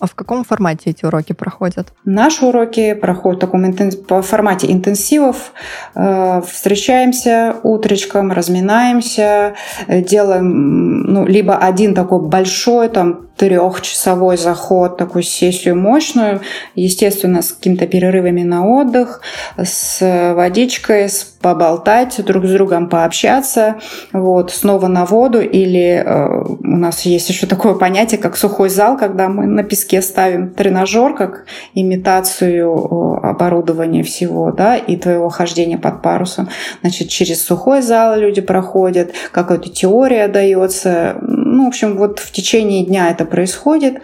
А 0.00 0.06
в 0.06 0.14
каком 0.14 0.44
формате 0.44 0.90
эти 0.90 1.04
уроки 1.04 1.34
проходят? 1.34 1.92
Наши 2.06 2.46
уроки 2.46 2.94
проходят 2.94 3.38
в 3.38 3.40
таком 3.40 3.72
по 4.08 4.22
формате 4.22 4.72
интенсивов. 4.72 5.52
Э, 5.94 6.40
встречаемся 6.40 7.56
утречком, 7.62 8.32
разминаемся, 8.32 9.54
э, 9.86 10.00
делаем 10.00 11.02
ну, 11.02 11.26
либо 11.26 11.56
один 11.56 11.94
такой 11.94 12.20
большой, 12.20 12.88
там, 12.88 13.29
трехчасовой 13.40 14.36
заход, 14.36 14.98
такую 14.98 15.22
сессию 15.22 15.74
мощную, 15.74 16.42
естественно, 16.74 17.40
с 17.40 17.52
какими-то 17.52 17.86
перерывами 17.86 18.42
на 18.42 18.66
отдых, 18.66 19.22
с 19.56 20.34
водичкой, 20.34 21.08
с 21.08 21.24
поболтать, 21.40 22.22
друг 22.22 22.44
с 22.44 22.52
другом 22.52 22.90
пообщаться, 22.90 23.76
вот, 24.12 24.50
снова 24.50 24.88
на 24.88 25.06
воду, 25.06 25.40
или 25.40 26.02
э, 26.04 26.42
у 26.44 26.76
нас 26.76 27.02
есть 27.02 27.30
еще 27.30 27.46
такое 27.46 27.74
понятие, 27.74 28.20
как 28.20 28.36
сухой 28.36 28.68
зал, 28.68 28.98
когда 28.98 29.28
мы 29.28 29.46
на 29.46 29.62
песке 29.62 30.02
ставим 30.02 30.50
тренажер, 30.50 31.14
как 31.14 31.46
имитацию 31.74 32.68
э, 32.70 33.26
оборудования 33.26 34.02
всего, 34.02 34.52
да, 34.52 34.76
и 34.76 34.96
твоего 34.96 35.30
хождения 35.30 35.78
под 35.78 36.02
парусом. 36.02 36.50
Значит, 36.82 37.08
через 37.08 37.42
сухой 37.42 37.80
зал 37.80 38.18
люди 38.18 38.42
проходят, 38.42 39.12
какая-то 39.32 39.70
теория 39.70 40.28
дается, 40.28 41.16
ну, 41.22 41.64
в 41.64 41.68
общем, 41.68 41.96
вот 41.96 42.18
в 42.18 42.32
течение 42.32 42.84
дня 42.84 43.10
это 43.10 43.24
происходит. 43.30 44.02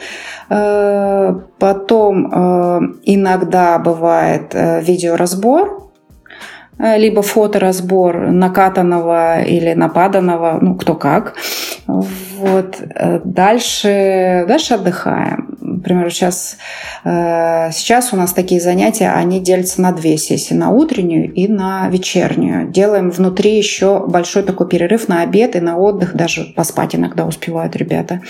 Э, 0.49 1.35
потом 1.59 2.27
э, 2.27 2.81
иногда 3.05 3.79
бывает 3.79 4.55
э, 4.55 4.81
видеоразбор, 4.83 5.83
либо 6.79 7.23
фоторазбор 7.23 8.31
накатанного 8.31 9.41
или 9.41 9.73
нападанного, 9.73 10.59
ну, 10.61 10.75
кто 10.75 10.95
как. 10.95 11.35
Вот. 11.87 12.77
Дальше, 13.25 14.45
дальше 14.47 14.75
отдыхаем. 14.75 15.76
Например, 15.87 16.13
сейчас, 16.13 16.57
сейчас 17.05 18.13
у 18.13 18.17
нас 18.17 18.33
такие 18.33 18.61
занятия, 18.61 19.13
они 19.13 19.39
делятся 19.39 19.81
на 19.81 19.93
две 19.93 20.17
сессии, 20.17 20.53
на 20.53 20.71
утреннюю 20.71 21.33
и 21.33 21.47
на 21.47 21.89
вечернюю. 21.89 22.73
Делаем 22.73 23.11
внутри 23.11 23.57
еще 23.57 24.05
большой 24.05 24.43
такой 24.43 24.69
перерыв 24.69 25.07
на 25.07 25.23
обед 25.23 25.55
и 25.55 25.61
на 25.61 25.77
отдых, 25.79 26.17
даже 26.17 26.43
поспать 26.57 26.97
иногда 26.97 27.25
успевают 27.25 27.77
ребята. 27.77 28.21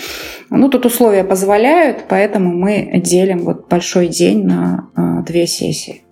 Ну, 0.51 0.69
тут 0.69 0.85
условия 0.85 1.23
позволяют, 1.23 2.05
поэтому 2.07 2.53
мы 2.53 3.01
делим 3.03 3.39
вот 3.39 3.67
большой 3.67 4.07
день 4.07 4.45
на 4.45 5.23
две 5.25 5.47
сессии. 5.47 6.03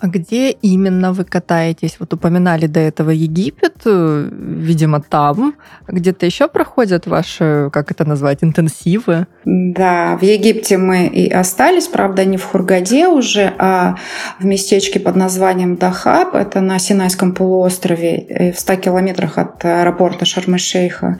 А 0.00 0.06
где 0.06 0.50
именно 0.50 1.12
вы 1.12 1.24
катаетесь? 1.24 1.96
Вот 1.98 2.12
упоминали 2.14 2.66
до 2.66 2.80
этого 2.80 3.10
Египет, 3.10 3.74
э, 3.84 4.28
видимо, 4.30 5.00
там. 5.00 5.54
Где-то 5.88 6.26
еще 6.26 6.46
проходят 6.48 7.06
ваши, 7.06 7.68
как 7.72 7.90
это 7.90 8.04
назвать, 8.04 8.44
интенсивы? 8.44 9.26
Да, 9.44 10.16
в 10.16 10.22
Египте 10.22 10.78
мы 10.78 11.06
и 11.06 11.28
остались, 11.28 11.88
правда, 11.88 12.24
не 12.24 12.36
в 12.36 12.44
Хургаде 12.44 13.08
уже, 13.08 13.52
а 13.58 13.96
в 14.38 14.44
местечке 14.44 15.00
под 15.00 15.16
названием 15.16 15.76
Дахаб. 15.76 16.34
Это 16.34 16.60
на 16.60 16.78
Синайском 16.78 17.32
полуострове, 17.32 18.26
э, 18.28 18.52
в 18.52 18.60
100 18.60 18.76
километрах 18.76 19.38
от 19.38 19.64
аэропорта 19.64 20.24
Шарм-эль-Шейха. 20.24 21.18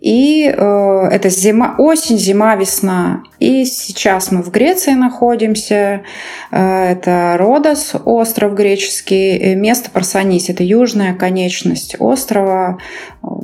И 0.00 0.44
э, 0.46 1.08
это 1.10 1.28
зима, 1.30 1.74
осень, 1.78 2.18
зима, 2.18 2.54
весна. 2.54 3.22
И 3.38 3.64
сейчас 3.64 4.32
мы 4.32 4.42
в 4.42 4.50
Греции 4.50 4.92
находимся. 4.92 6.02
Э, 6.50 6.92
это 6.92 7.36
Родос, 7.38 7.94
остров 8.04 8.54
греческий. 8.54 9.38
Э, 9.38 9.54
место 9.54 9.90
Парсанис, 9.90 10.48
это 10.48 10.62
южная 10.64 11.14
конечность 11.14 11.96
острова. 11.98 12.78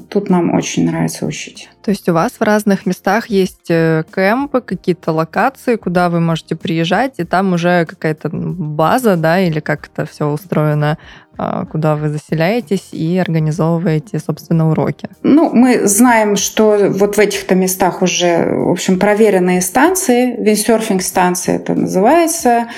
Тут 0.08 0.30
нам 0.30 0.54
очень 0.54 0.86
нравится 0.86 1.26
учить. 1.26 1.68
То 1.82 1.90
есть 1.90 2.08
у 2.08 2.12
вас 2.12 2.32
в 2.38 2.42
разных 2.42 2.86
местах 2.86 3.26
есть 3.26 3.70
э, 3.70 4.04
кемпы, 4.14 4.60
какие-то 4.60 5.12
локации, 5.12 5.76
куда 5.76 6.08
вы 6.08 6.20
можете 6.20 6.54
приезжать, 6.54 7.14
и 7.18 7.24
там 7.24 7.52
уже 7.52 7.84
какая-то 7.86 8.30
база, 8.32 9.16
да, 9.16 9.40
или 9.40 9.58
как 9.58 9.88
это 9.92 10.06
все 10.06 10.28
устроено, 10.28 10.96
а, 11.38 11.64
куда 11.64 11.96
вы 11.96 12.08
заселяетесь 12.10 12.90
и 12.92 13.18
организовываете, 13.18 14.18
собственно, 14.18 14.70
уроки? 14.70 15.08
Ну, 15.22 15.50
мы 15.52 15.88
знаем, 15.88 16.36
что 16.36 16.76
вот 16.90 17.16
в 17.16 17.18
этих-то 17.18 17.54
местах 17.54 18.02
уже, 18.02 18.54
в 18.54 18.70
общем, 18.70 18.98
проверенные 18.98 19.60
станции, 19.60 19.81
виндсерфинг-станции 19.88 21.56
это 21.56 21.74
называется, 21.74 22.68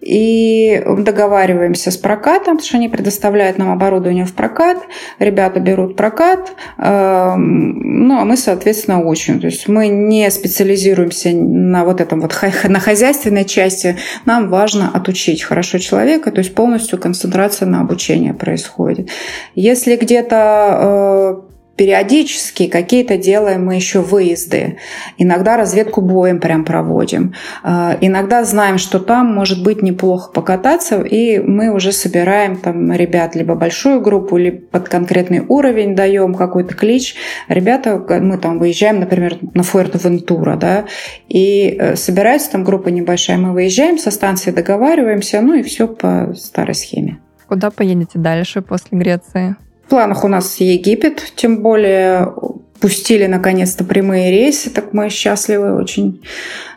и 0.00 0.82
договариваемся 0.98 1.90
с 1.90 1.96
прокатом, 1.96 2.56
потому 2.56 2.60
что 2.60 2.76
они 2.78 2.88
предоставляют 2.88 3.58
нам 3.58 3.70
оборудование 3.70 4.24
в 4.24 4.34
прокат, 4.34 4.78
ребята 5.18 5.60
берут 5.60 5.96
прокат, 5.96 6.52
эм, 6.78 8.06
ну 8.06 8.18
а 8.18 8.24
мы, 8.24 8.36
соответственно, 8.36 9.00
учим. 9.00 9.40
То 9.40 9.46
есть 9.46 9.68
мы 9.68 9.88
не 9.88 10.30
специализируемся 10.30 11.30
на 11.32 11.84
вот 11.84 12.00
этом 12.00 12.20
вот 12.20 12.34
на 12.64 12.80
хозяйственной 12.80 13.44
части, 13.44 13.96
нам 14.24 14.48
важно 14.48 14.90
отучить 14.92 15.42
хорошо 15.42 15.78
человека, 15.78 16.30
то 16.30 16.38
есть 16.38 16.54
полностью 16.54 16.98
концентрация 16.98 17.68
на 17.68 17.80
обучение 17.80 18.32
происходит. 18.32 19.10
Если 19.54 19.96
где-то 19.96 21.42
э, 21.46 21.49
Периодически 21.80 22.66
какие-то 22.66 23.16
делаем 23.16 23.64
мы 23.64 23.74
еще 23.74 24.00
выезды. 24.00 24.76
Иногда 25.16 25.56
разведку 25.56 26.02
боем 26.02 26.38
прям 26.38 26.66
проводим. 26.66 27.32
А, 27.62 27.96
иногда 28.02 28.44
знаем, 28.44 28.76
что 28.76 28.98
там 28.98 29.34
может 29.34 29.62
быть 29.62 29.80
неплохо 29.80 30.30
покататься, 30.30 31.00
и 31.00 31.38
мы 31.38 31.72
уже 31.72 31.92
собираем 31.92 32.58
там 32.58 32.92
ребят 32.92 33.34
либо 33.34 33.54
большую 33.54 34.02
группу, 34.02 34.36
либо 34.36 34.58
под 34.58 34.90
конкретный 34.90 35.40
уровень 35.48 35.96
даем 35.96 36.34
какой-то 36.34 36.74
клич. 36.74 37.14
Ребята, 37.48 37.96
мы 37.96 38.36
там 38.36 38.58
выезжаем, 38.58 39.00
например, 39.00 39.38
на 39.54 39.62
Фуэрто-Вентура, 39.62 40.58
да, 40.58 40.84
и 41.30 41.78
э, 41.80 41.96
собирается 41.96 42.52
там 42.52 42.62
группа 42.62 42.90
небольшая, 42.90 43.38
мы 43.38 43.54
выезжаем 43.54 43.96
со 43.96 44.10
станции, 44.10 44.50
договариваемся, 44.50 45.40
ну 45.40 45.54
и 45.54 45.62
все 45.62 45.88
по 45.88 46.34
старой 46.36 46.74
схеме. 46.74 47.20
Куда 47.48 47.70
поедете 47.70 48.18
дальше 48.18 48.60
после 48.60 48.98
Греции? 48.98 49.56
Планах 49.90 50.24
у 50.24 50.28
нас 50.28 50.56
Египет, 50.60 51.32
тем 51.34 51.62
более 51.62 52.32
пустили 52.80 53.26
наконец-то 53.26 53.84
прямые 53.84 54.30
рейсы, 54.30 54.70
так 54.70 54.92
мы 54.94 55.10
счастливы 55.10 55.74
очень 55.74 56.22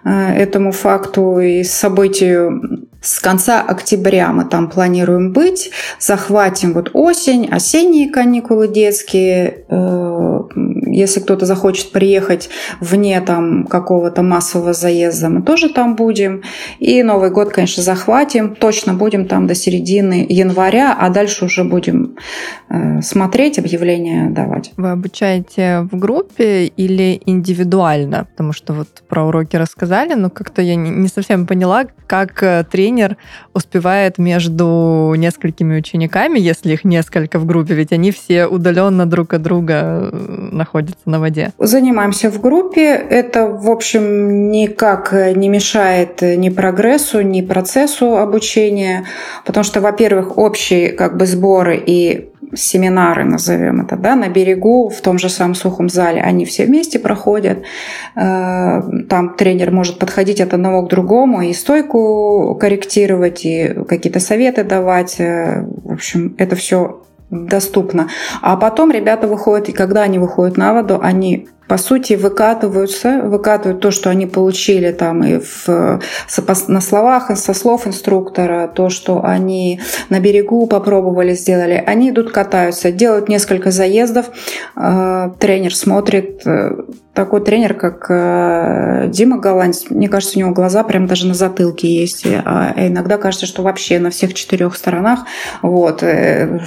э, 0.03 0.33
этому 0.33 0.71
факту 0.71 1.39
и 1.39 1.63
событию 1.63 2.87
с 3.03 3.19
конца 3.19 3.61
октября 3.61 4.31
мы 4.31 4.45
там 4.45 4.69
планируем 4.69 5.33
быть, 5.33 5.71
захватим 5.99 6.73
вот 6.73 6.91
осень, 6.93 7.49
осенние 7.51 8.09
каникулы 8.09 8.69
детские. 8.69 9.65
Э, 9.67 10.39
если 10.87 11.19
кто-то 11.19 11.45
захочет 11.45 11.91
приехать 11.91 12.49
вне 12.79 13.19
там 13.19 13.65
какого-то 13.65 14.21
массового 14.21 14.73
заезда, 14.73 15.29
мы 15.29 15.41
тоже 15.41 15.69
там 15.69 15.95
будем. 15.95 16.43
И 16.79 17.03
Новый 17.03 17.29
год, 17.29 17.51
конечно, 17.51 17.83
захватим. 17.83 18.55
Точно 18.55 18.93
будем 18.93 19.27
там 19.27 19.47
до 19.47 19.55
середины 19.55 20.25
января, 20.29 20.95
а 20.97 21.09
дальше 21.09 21.45
уже 21.45 21.65
будем 21.65 22.15
э, 22.69 23.01
смотреть, 23.01 23.59
объявления 23.59 24.29
давать. 24.29 24.71
Вы 24.77 24.91
обучаете 24.91 25.87
в 25.91 25.97
группе 25.97 26.67
или 26.67 27.21
индивидуально? 27.25 28.27
Потому 28.31 28.53
что 28.53 28.73
вот 28.73 28.87
про 29.09 29.25
уроки 29.25 29.57
рассказали, 29.57 30.13
но 30.13 30.29
как-то 30.29 30.61
я 30.61 30.75
не 30.75 31.07
совсем 31.09 31.47
поняла, 31.47 31.85
как 32.07 32.43
э, 32.43 32.63
тренер 32.71 32.92
тренер 32.93 33.17
успевает 33.53 34.17
между 34.17 35.13
несколькими 35.17 35.77
учениками, 35.77 36.39
если 36.39 36.73
их 36.73 36.83
несколько 36.83 37.39
в 37.39 37.45
группе, 37.45 37.73
ведь 37.73 37.91
они 37.91 38.11
все 38.11 38.45
удаленно 38.45 39.05
друг 39.05 39.33
от 39.33 39.41
друга 39.41 40.09
э, 40.11 40.49
находятся 40.51 41.09
на 41.09 41.19
воде. 41.19 41.51
Занимаемся 41.57 42.29
в 42.29 42.39
группе. 42.39 42.93
Это, 42.93 43.47
в 43.47 43.69
общем, 43.69 44.51
никак 44.51 45.13
не 45.35 45.49
мешает 45.49 46.21
ни 46.21 46.49
прогрессу, 46.49 47.21
ни 47.21 47.41
процессу 47.41 48.17
обучения, 48.17 49.05
потому 49.45 49.63
что, 49.63 49.81
во-первых, 49.81 50.37
общие 50.37 50.89
как 50.89 51.17
бы 51.17 51.25
сборы 51.25 51.81
и 51.85 52.29
семинары, 52.55 53.23
назовем 53.23 53.81
это, 53.81 53.95
да, 53.95 54.15
на 54.15 54.29
берегу, 54.29 54.89
в 54.89 55.01
том 55.01 55.17
же 55.17 55.29
самом 55.29 55.55
сухом 55.55 55.89
зале, 55.89 56.21
они 56.21 56.45
все 56.45 56.65
вместе 56.65 56.99
проходят. 56.99 57.59
Э, 58.15 58.81
там 59.09 59.35
тренер 59.35 59.71
может 59.71 59.99
подходить 59.99 60.41
от 60.41 60.53
одного 60.53 60.83
к 60.83 60.89
другому 60.89 61.41
и 61.41 61.53
стойку 61.53 62.57
корректировать, 62.59 63.45
и 63.45 63.73
какие-то 63.87 64.19
советы 64.19 64.63
давать. 64.63 65.19
Э, 65.19 65.65
в 65.83 65.93
общем, 65.93 66.35
это 66.37 66.55
все 66.55 67.01
доступно. 67.29 68.09
А 68.41 68.55
потом 68.57 68.91
ребята 68.91 69.27
выходят, 69.27 69.69
и 69.69 69.73
когда 69.73 70.03
они 70.03 70.19
выходят 70.19 70.57
на 70.57 70.73
воду, 70.73 70.99
они 71.01 71.47
по 71.73 71.77
сути, 71.79 72.13
выкатываются, 72.13 73.21
выкатывают 73.23 73.81
то, 73.81 73.89
что 73.89 74.11
они 74.11 74.27
получили 74.27 74.91
там 74.91 75.23
и 75.23 75.39
в, 75.39 75.99
на 76.67 76.81
словах, 76.81 77.35
со 77.35 77.53
слов 77.55 77.87
инструктора, 77.87 78.67
то, 78.67 78.89
что 78.89 79.25
они 79.25 79.81
на 80.09 80.19
берегу 80.19 80.67
попробовали, 80.67 81.33
сделали. 81.33 81.83
Они 81.83 82.11
идут, 82.11 82.31
катаются, 82.31 82.91
делают 82.91 83.27
несколько 83.27 83.71
заездов, 83.71 84.27
э, 84.75 85.31
тренер 85.39 85.75
смотрит, 85.75 86.43
э, 86.45 86.75
такой 87.15 87.43
тренер, 87.43 87.75
как 87.75 88.05
э, 88.09 89.07
Дима 89.07 89.37
Голландец, 89.37 89.85
мне 89.89 90.09
кажется, 90.09 90.37
у 90.37 90.41
него 90.41 90.51
глаза 90.51 90.83
прям 90.83 91.05
даже 91.05 91.27
на 91.27 91.35
затылке 91.35 91.87
есть. 91.87 92.25
А 92.25 92.73
иногда 92.75 93.17
кажется, 93.17 93.45
что 93.45 93.61
вообще 93.61 93.99
на 93.99 94.09
всех 94.09 94.33
четырех 94.33 94.75
сторонах. 94.75 95.19
Вот. 95.61 96.03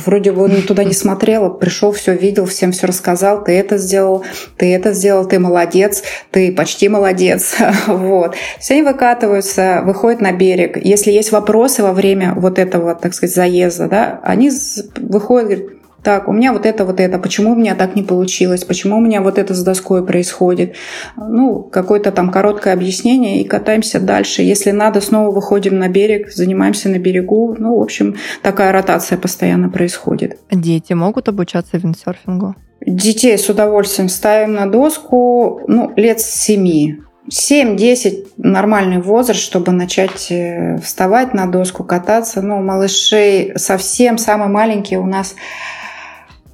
Вроде 0.04 0.30
бы 0.30 0.44
он 0.44 0.62
туда 0.62 0.84
не 0.84 0.92
смотрел, 0.92 1.52
пришел, 1.52 1.90
все 1.90 2.14
видел, 2.14 2.46
всем 2.46 2.70
все 2.70 2.86
рассказал, 2.86 3.42
ты 3.42 3.56
это 3.58 3.76
сделал, 3.76 4.24
ты 4.56 4.72
это 4.72 4.92
сделал, 4.96 5.26
ты 5.26 5.38
молодец, 5.38 6.02
ты 6.30 6.52
почти 6.52 6.88
молодец. 6.88 7.56
Вот. 7.86 8.34
Все 8.58 8.74
они 8.74 8.82
выкатываются, 8.82 9.82
выходят 9.84 10.20
на 10.20 10.32
берег. 10.32 10.76
Если 10.84 11.10
есть 11.10 11.32
вопросы 11.32 11.82
во 11.82 11.92
время 11.92 12.34
вот 12.34 12.58
этого, 12.58 12.94
так 12.94 13.14
сказать, 13.14 13.34
заезда, 13.34 13.88
да, 13.88 14.20
они 14.22 14.50
выходят, 14.96 15.48
говорят, 15.48 15.76
так, 16.06 16.28
у 16.28 16.32
меня 16.32 16.52
вот 16.52 16.66
это, 16.66 16.84
вот 16.84 17.00
это, 17.00 17.18
почему 17.18 17.50
у 17.50 17.56
меня 17.56 17.74
так 17.74 17.96
не 17.96 18.04
получилось, 18.04 18.62
почему 18.62 18.98
у 18.98 19.00
меня 19.00 19.22
вот 19.22 19.38
это 19.38 19.54
с 19.54 19.64
доской 19.64 20.06
происходит. 20.06 20.76
Ну, 21.16 21.64
какое-то 21.64 22.12
там 22.12 22.30
короткое 22.30 22.74
объяснение 22.74 23.42
и 23.42 23.44
катаемся 23.44 23.98
дальше. 23.98 24.42
Если 24.42 24.70
надо, 24.70 25.00
снова 25.00 25.32
выходим 25.32 25.80
на 25.80 25.88
берег, 25.88 26.30
занимаемся 26.30 26.88
на 26.90 27.00
берегу. 27.00 27.56
Ну, 27.58 27.76
в 27.76 27.82
общем, 27.82 28.14
такая 28.40 28.70
ротация 28.70 29.18
постоянно 29.18 29.68
происходит. 29.68 30.38
Дети 30.48 30.92
могут 30.92 31.28
обучаться 31.28 31.76
виндсерфингу? 31.76 32.54
Детей 32.86 33.36
с 33.36 33.48
удовольствием 33.48 34.08
ставим 34.08 34.52
на 34.52 34.70
доску, 34.70 35.62
ну, 35.66 35.92
лет 35.96 36.20
с 36.20 36.26
семи. 36.26 37.00
7-10 37.28 38.28
нормальный 38.36 39.02
возраст, 39.02 39.40
чтобы 39.40 39.72
начать 39.72 40.30
э, 40.30 40.78
вставать 40.78 41.34
на 41.34 41.46
доску, 41.46 41.82
кататься. 41.82 42.42
Ну, 42.42 42.62
малышей 42.62 43.58
совсем 43.58 44.18
самый 44.18 44.46
маленький 44.46 44.96
у 44.96 45.06
нас 45.06 45.34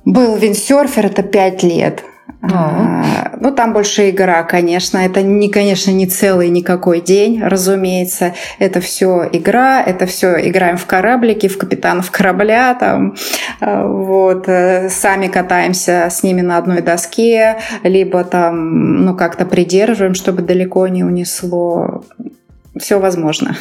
был 0.05 0.37
виндсерфер, 0.37 1.07
это 1.07 1.23
5 1.23 1.63
лет. 1.63 2.05
А, 2.43 3.37
ну, 3.39 3.53
там 3.53 3.73
больше 3.73 4.11
игра, 4.11 4.43
конечно. 4.43 4.99
Это, 4.99 5.23
не, 5.23 5.49
конечно, 5.49 5.93
не 5.93 6.07
целый 6.07 6.49
никакой 6.49 7.01
день, 7.01 7.41
разумеется. 7.43 8.35
Это 8.59 8.81
все 8.81 9.29
игра, 9.31 9.81
это 9.81 10.07
все 10.07 10.49
играем 10.49 10.77
в 10.77 10.87
кораблики, 10.87 11.47
в 11.47 11.57
капитанов 11.57 12.11
корабля, 12.11 12.75
там, 12.75 13.15
а, 13.61 13.87
вот, 13.87 14.49
э, 14.49 14.89
сами 14.89 15.29
катаемся 15.29 16.09
с 16.11 16.25
ними 16.25 16.41
на 16.41 16.59
одной 16.59 16.83
доске, 16.83 17.59
либо 17.85 18.25
там, 18.25 19.05
ну, 19.05 19.15
как-то 19.15 19.45
придерживаем, 19.45 20.15
чтобы 20.15 20.43
далеко 20.43 20.89
не 20.89 21.05
унесло. 21.05 22.05
Все 22.77 22.99
возможно. 22.99 23.57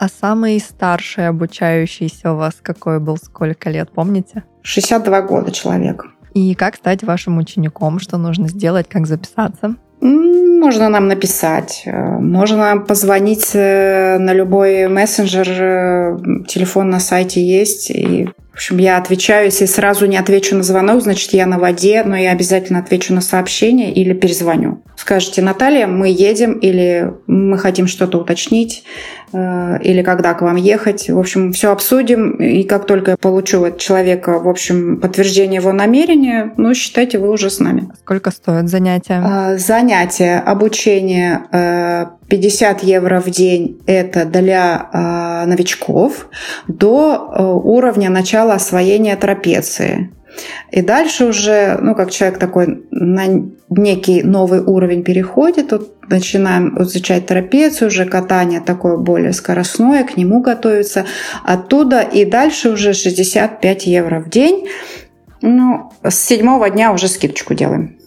А 0.00 0.08
самый 0.08 0.58
старший 0.60 1.28
обучающийся 1.28 2.32
у 2.32 2.36
вас 2.36 2.54
какой 2.62 3.00
был, 3.00 3.18
сколько 3.18 3.68
лет, 3.68 3.90
помните? 3.94 4.44
62 4.62 5.20
года 5.20 5.52
человек. 5.52 6.06
И 6.32 6.54
как 6.54 6.76
стать 6.76 7.02
вашим 7.02 7.36
учеником? 7.36 7.98
Что 7.98 8.16
нужно 8.16 8.48
сделать? 8.48 8.88
Как 8.88 9.06
записаться? 9.06 9.76
Можно 10.00 10.88
нам 10.88 11.06
написать, 11.06 11.82
э, 11.84 12.18
можно 12.18 12.78
позвонить 12.78 13.50
э, 13.52 14.16
на 14.18 14.32
любой 14.32 14.88
мессенджер, 14.88 15.48
э, 15.50 16.18
телефон 16.48 16.88
на 16.88 16.98
сайте 16.98 17.44
есть. 17.44 17.90
И, 17.90 18.30
общем, 18.60 18.76
я 18.76 18.98
отвечаю, 18.98 19.46
если 19.46 19.64
сразу 19.64 20.04
не 20.04 20.18
отвечу 20.18 20.54
на 20.54 20.62
звонок, 20.62 21.02
значит, 21.02 21.32
я 21.32 21.46
на 21.46 21.58
воде, 21.58 22.02
но 22.04 22.14
я 22.14 22.32
обязательно 22.32 22.80
отвечу 22.80 23.14
на 23.14 23.22
сообщение 23.22 23.90
или 23.90 24.12
перезвоню. 24.12 24.82
Скажите, 24.96 25.40
Наталья, 25.40 25.86
мы 25.86 26.08
едем 26.08 26.52
или 26.58 27.10
мы 27.26 27.56
хотим 27.56 27.86
что-то 27.86 28.18
уточнить, 28.18 28.84
Э, 29.32 29.78
или 29.82 30.02
когда 30.02 30.34
к 30.34 30.42
вам 30.42 30.56
ехать. 30.56 31.08
В 31.08 31.18
общем, 31.18 31.52
все 31.52 31.70
обсудим, 31.70 32.32
и 32.32 32.64
как 32.64 32.86
только 32.86 33.12
я 33.12 33.16
получу 33.16 33.64
от 33.64 33.78
человека, 33.78 34.40
в 34.40 34.48
общем, 34.48 35.00
подтверждение 35.00 35.60
его 35.60 35.72
намерения, 35.72 36.52
ну, 36.56 36.74
считайте, 36.74 37.18
вы 37.18 37.30
уже 37.30 37.50
с 37.50 37.60
нами. 37.60 37.88
Сколько 38.00 38.30
стоят 38.30 38.68
занятия? 38.68 39.22
Э, 39.24 39.58
занятия, 39.58 40.40
обучение 40.40 41.42
50 42.28 42.82
э, 42.82 42.86
евро 42.86 43.20
в 43.20 43.30
день– 43.30 43.80
это 43.86 44.24
для 44.24 45.44
новичков 45.46 46.28
до 46.68 47.60
уровня 47.64 48.10
начала 48.10 48.49
освоения 48.54 49.16
трапеции. 49.16 50.10
И 50.70 50.80
дальше 50.80 51.26
уже, 51.26 51.78
ну, 51.80 51.94
как 51.94 52.10
человек 52.10 52.38
такой 52.38 52.84
на 52.90 53.24
некий 53.68 54.22
новый 54.22 54.60
уровень 54.60 55.02
переходит, 55.02 55.68
тут 55.68 56.08
начинаем 56.08 56.80
изучать 56.82 57.26
трапецию, 57.26 57.88
уже 57.88 58.04
катание 58.04 58.60
такое 58.60 58.96
более 58.96 59.32
скоростное, 59.32 60.04
к 60.04 60.16
нему 60.16 60.40
готовиться. 60.40 61.04
Оттуда 61.44 62.00
и 62.00 62.24
дальше 62.24 62.70
уже 62.70 62.92
65 62.92 63.86
евро 63.86 64.20
в 64.20 64.30
день. 64.30 64.68
Ну, 65.42 65.90
с 66.04 66.14
седьмого 66.14 66.70
дня 66.70 66.92
уже 66.92 67.08
скидочку 67.08 67.54
делаем. 67.54 67.99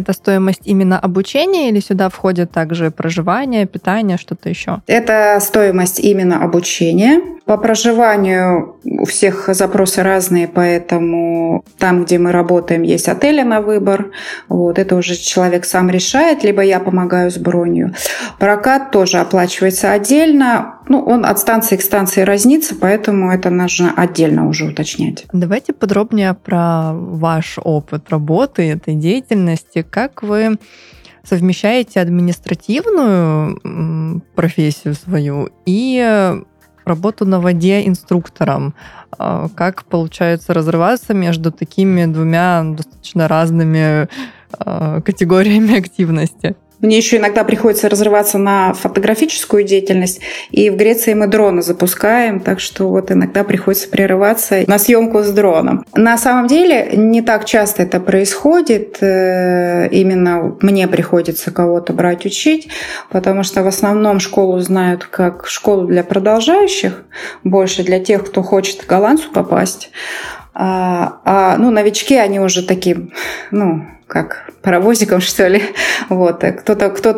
Это 0.00 0.14
стоимость 0.14 0.62
именно 0.64 0.98
обучения 0.98 1.68
или 1.68 1.80
сюда 1.80 2.08
входит 2.08 2.50
также 2.50 2.90
проживание, 2.90 3.66
питание, 3.66 4.16
что-то 4.16 4.48
еще? 4.48 4.80
Это 4.86 5.38
стоимость 5.40 6.00
именно 6.00 6.42
обучения. 6.42 7.20
По 7.44 7.56
проживанию 7.56 8.76
у 8.84 9.04
всех 9.04 9.48
запросы 9.48 10.02
разные, 10.02 10.46
поэтому 10.46 11.64
там, 11.78 12.04
где 12.04 12.18
мы 12.18 12.32
работаем, 12.32 12.82
есть 12.82 13.08
отели 13.08 13.42
на 13.42 13.60
выбор. 13.60 14.10
Вот, 14.48 14.78
это 14.78 14.94
уже 14.94 15.16
человек 15.16 15.64
сам 15.64 15.90
решает, 15.90 16.44
либо 16.44 16.62
я 16.62 16.78
помогаю 16.78 17.30
с 17.30 17.38
бронью. 17.38 17.94
Прокат 18.38 18.92
тоже 18.92 19.18
оплачивается 19.18 19.92
отдельно. 19.92 20.76
Ну, 20.88 21.02
он 21.02 21.26
от 21.26 21.38
станции 21.38 21.76
к 21.76 21.82
станции 21.82 22.22
разнится, 22.22 22.74
поэтому 22.74 23.32
это 23.32 23.50
нужно 23.50 23.92
отдельно 23.96 24.48
уже 24.48 24.66
уточнять. 24.66 25.24
Давайте 25.32 25.72
подробнее 25.72 26.34
про 26.34 26.92
ваш 26.92 27.58
опыт 27.62 28.10
работы, 28.10 28.70
этой 28.70 28.94
деятельности. 28.94 29.82
Как 29.90 30.22
вы 30.22 30.58
совмещаете 31.22 32.00
административную 32.00 34.22
профессию 34.34 34.94
свою 34.94 35.50
и 35.66 36.34
работу 36.84 37.24
на 37.24 37.40
воде 37.40 37.86
инструктором. 37.86 38.74
А, 39.18 39.48
как 39.54 39.84
получается 39.84 40.54
разрываться 40.54 41.14
между 41.14 41.52
такими 41.52 42.06
двумя 42.06 42.62
достаточно 42.64 43.28
разными 43.28 44.08
а, 44.52 45.00
категориями 45.00 45.78
активности? 45.78 46.56
Мне 46.80 46.96
еще 46.96 47.18
иногда 47.18 47.44
приходится 47.44 47.88
разрываться 47.88 48.38
на 48.38 48.72
фотографическую 48.72 49.64
деятельность, 49.64 50.20
и 50.50 50.70
в 50.70 50.76
Греции 50.76 51.12
мы 51.14 51.26
дроны 51.26 51.62
запускаем, 51.62 52.40
так 52.40 52.60
что 52.60 52.88
вот 52.88 53.10
иногда 53.12 53.44
приходится 53.44 53.88
прерываться 53.88 54.64
на 54.66 54.78
съемку 54.78 55.22
с 55.22 55.30
дроном. 55.30 55.84
На 55.94 56.16
самом 56.16 56.46
деле 56.46 56.90
не 56.94 57.20
так 57.22 57.44
часто 57.44 57.82
это 57.82 58.00
происходит, 58.00 58.98
э, 59.02 59.88
именно 59.90 60.56
мне 60.60 60.88
приходится 60.88 61.50
кого-то 61.50 61.92
брать 61.92 62.24
учить, 62.24 62.68
потому 63.10 63.42
что 63.42 63.62
в 63.62 63.66
основном 63.66 64.20
школу 64.20 64.58
знают 64.60 65.04
как 65.04 65.46
школу 65.46 65.86
для 65.86 66.02
продолжающих, 66.02 67.04
больше 67.44 67.82
для 67.82 68.00
тех, 68.00 68.24
кто 68.24 68.42
хочет 68.42 68.84
к 68.84 68.88
голландцу 68.88 69.30
попасть. 69.32 69.90
А, 70.52 71.20
а 71.24 71.56
ну, 71.58 71.70
новички, 71.70 72.16
они 72.16 72.40
уже 72.40 72.66
такие, 72.66 73.10
ну, 73.50 73.84
как 74.10 74.50
паровозиком, 74.62 75.20
что 75.30 75.46
ли. 75.48 75.62
Вот. 76.08 76.44
Кто-то 76.44 76.90
кто 76.90 77.12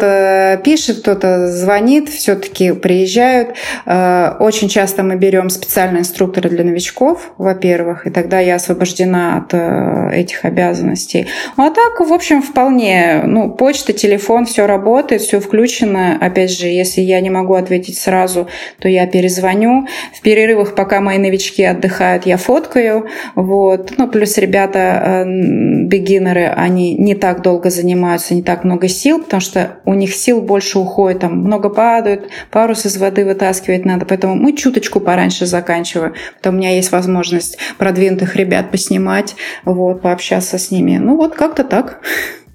пишет, 0.62 1.00
кто-то 1.00 1.48
звонит, 1.48 2.08
все-таки 2.08 2.72
приезжают. 2.72 3.56
Э, 3.86 4.34
очень 4.38 4.68
часто 4.68 5.02
мы 5.02 5.16
берем 5.16 5.50
специальные 5.50 6.00
инструкторы 6.00 6.50
для 6.50 6.64
новичков, 6.64 7.32
во-первых, 7.38 8.06
и 8.06 8.10
тогда 8.10 8.40
я 8.40 8.56
освобождена 8.56 9.38
от 9.38 9.54
э, 9.54 10.10
этих 10.20 10.44
обязанностей. 10.44 11.26
Ну, 11.56 11.66
а 11.66 11.70
так, 11.70 12.00
в 12.00 12.12
общем, 12.12 12.42
вполне. 12.42 13.22
Ну, 13.24 13.50
почта, 13.50 13.92
телефон, 13.92 14.44
все 14.46 14.66
работает, 14.66 15.22
все 15.22 15.40
включено. 15.40 16.18
Опять 16.20 16.50
же, 16.50 16.66
если 16.66 17.00
я 17.00 17.20
не 17.20 17.30
могу 17.30 17.54
ответить 17.54 17.98
сразу, 17.98 18.48
то 18.78 18.88
я 18.88 19.06
перезвоню. 19.06 19.86
В 20.14 20.20
перерывах, 20.20 20.74
пока 20.74 21.00
мои 21.00 21.18
новички 21.18 21.64
отдыхают, 21.64 22.26
я 22.26 22.36
фоткаю. 22.36 23.06
Вот. 23.34 23.92
Ну, 23.96 24.08
плюс 24.08 24.36
ребята, 24.38 25.24
бегинеры, 25.26 26.46
они 26.46 26.81
не 26.90 27.14
так 27.14 27.42
долго 27.42 27.70
занимаются, 27.70 28.34
не 28.34 28.42
так 28.42 28.64
много 28.64 28.88
сил, 28.88 29.22
потому 29.22 29.40
что 29.40 29.78
у 29.84 29.94
них 29.94 30.14
сил 30.14 30.40
больше 30.42 30.78
уходит, 30.78 31.20
там 31.20 31.38
много 31.38 31.68
падают, 31.68 32.28
парус 32.50 32.86
из 32.86 32.96
воды 32.96 33.24
вытаскивать 33.24 33.84
надо, 33.84 34.06
поэтому 34.06 34.34
мы 34.34 34.54
чуточку 34.54 35.00
пораньше 35.00 35.46
заканчиваем. 35.46 36.14
Потом 36.36 36.54
у 36.54 36.58
меня 36.58 36.74
есть 36.74 36.92
возможность 36.92 37.58
продвинутых 37.78 38.36
ребят 38.36 38.70
поснимать, 38.70 39.34
вот, 39.64 40.02
пообщаться 40.02 40.58
с 40.58 40.70
ними. 40.70 40.98
Ну 40.98 41.16
вот 41.16 41.34
как-то 41.34 41.64
так. 41.64 42.00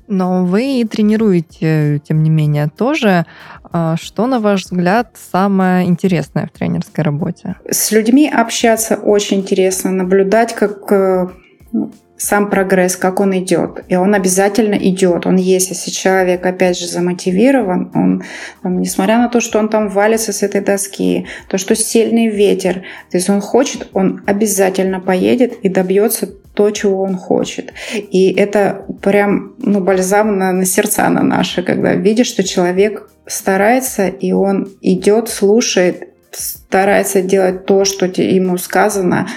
Но 0.07 0.45
вы 0.45 0.87
тренируете, 0.89 1.99
тем 2.07 2.23
не 2.23 2.29
менее, 2.29 2.69
тоже. 2.75 3.25
А 3.71 3.97
что, 3.97 4.27
на 4.27 4.39
ваш 4.39 4.63
взгляд, 4.63 5.11
самое 5.31 5.85
интересное 5.87 6.47
в 6.47 6.57
тренерской 6.57 7.03
работе? 7.03 7.55
С 7.69 7.91
людьми 7.91 8.29
общаться 8.29 8.95
очень 8.95 9.41
интересно, 9.41 9.91
наблюдать, 9.91 10.55
как 10.55 10.91
э, 10.91 11.27
ну, 11.73 11.91
сам 12.17 12.49
прогресс, 12.49 12.95
как 12.95 13.19
он 13.19 13.37
идет. 13.37 13.83
И 13.87 13.95
он 13.95 14.15
обязательно 14.15 14.75
идет. 14.75 15.25
Он 15.25 15.35
есть. 15.35 15.69
Если 15.69 15.91
человек, 15.91 16.45
опять 16.45 16.77
же, 16.77 16.87
замотивирован, 16.87 17.91
он, 17.93 18.23
там, 18.63 18.81
несмотря 18.81 19.17
на 19.17 19.29
то, 19.29 19.39
что 19.39 19.59
он 19.59 19.69
там 19.69 19.89
валится 19.89 20.33
с 20.33 20.43
этой 20.43 20.61
доски, 20.61 21.27
то, 21.47 21.57
что 21.57 21.75
сильный 21.75 22.27
ветер, 22.27 22.83
то 23.11 23.17
есть 23.17 23.29
он 23.29 23.41
хочет, 23.41 23.89
он 23.93 24.23
обязательно 24.25 24.99
поедет 24.99 25.53
и 25.63 25.69
добьется 25.69 26.27
то, 26.53 26.71
чего 26.71 27.03
он 27.03 27.15
хочет. 27.15 27.71
И 27.93 28.33
это 28.33 28.85
прям 29.03 29.53
ну, 29.59 29.79
бальзам 29.79 30.39
на, 30.39 30.51
на 30.51 30.65
сердца 30.65 31.07
на 31.09 31.21
наши, 31.21 31.61
когда 31.61 31.93
видишь, 31.93 32.27
что 32.27 32.43
человек 32.43 33.09
старается, 33.27 34.07
и 34.07 34.31
он 34.31 34.67
идет, 34.81 35.29
слушает, 35.29 36.16
старается 36.37 37.21
делать 37.21 37.65
то, 37.65 37.85
что 37.85 38.05
ему 38.05 38.57
сказано, 38.57 39.27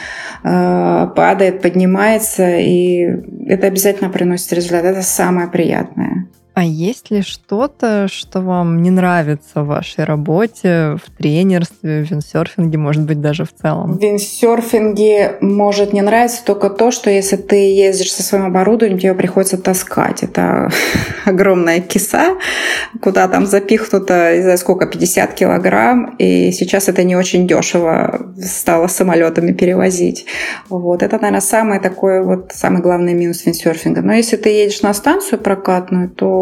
э, 0.43 1.09
падает, 1.17 1.63
поднимается, 1.63 2.59
и 2.59 3.07
это 3.47 3.67
обязательно 3.67 4.11
приносит 4.11 4.53
результат. 4.53 4.85
Это 4.85 5.03
самое 5.03 5.49
приятное. 5.49 6.29
А 6.53 6.65
есть 6.65 7.11
ли 7.11 7.23
что-то, 7.23 8.09
что 8.09 8.41
вам 8.41 8.83
не 8.83 8.91
нравится 8.91 9.63
в 9.63 9.67
вашей 9.67 10.05
работе, 10.05 10.97
в 11.03 11.11
тренерстве, 11.17 12.05
в 12.05 12.11
виндсерфинге, 12.11 12.77
может 12.77 13.05
быть, 13.05 13.21
даже 13.21 13.45
в 13.45 13.53
целом? 13.55 13.97
В 13.97 14.03
виндсерфинге 14.03 15.37
может 15.41 15.93
не 15.93 16.03
нравиться 16.03 16.45
только 16.45 16.69
то, 16.69 16.91
что 16.91 17.09
если 17.09 17.37
ты 17.37 17.55
ездишь 17.55 18.13
со 18.13 18.23
своим 18.23 18.47
оборудованием, 18.47 18.99
тебе 18.99 19.15
приходится 19.15 19.59
таскать. 19.59 20.25
Это 20.25 20.71
огромная 21.25 21.81
киса, 21.81 22.37
куда 23.01 23.29
там 23.29 23.47
запихнуто, 23.47 24.37
не 24.37 24.43
знаю 24.43 24.59
сколько, 24.59 24.87
50 24.87 25.35
килограмм, 25.35 26.17
и 26.19 26.51
сейчас 26.51 26.89
это 26.89 27.05
не 27.05 27.15
очень 27.15 27.47
дешево 27.47 28.33
стало 28.43 28.89
самолетами 28.89 29.53
перевозить. 29.53 30.27
Вот. 30.69 31.03
Это, 31.03 31.17
наверное, 31.17 31.41
самый 31.41 31.79
такой 31.79 32.25
вот, 32.25 32.51
самый 32.53 32.83
главный 32.83 33.15
минус 33.15 33.47
виндсерфинга. 33.47 34.03
Но 34.03 34.13
если 34.15 34.37
ты 34.37 34.49
едешь 34.49 34.83
на 34.83 34.93
станцию 34.95 35.39
прокатную, 35.39 36.11
то 36.11 36.40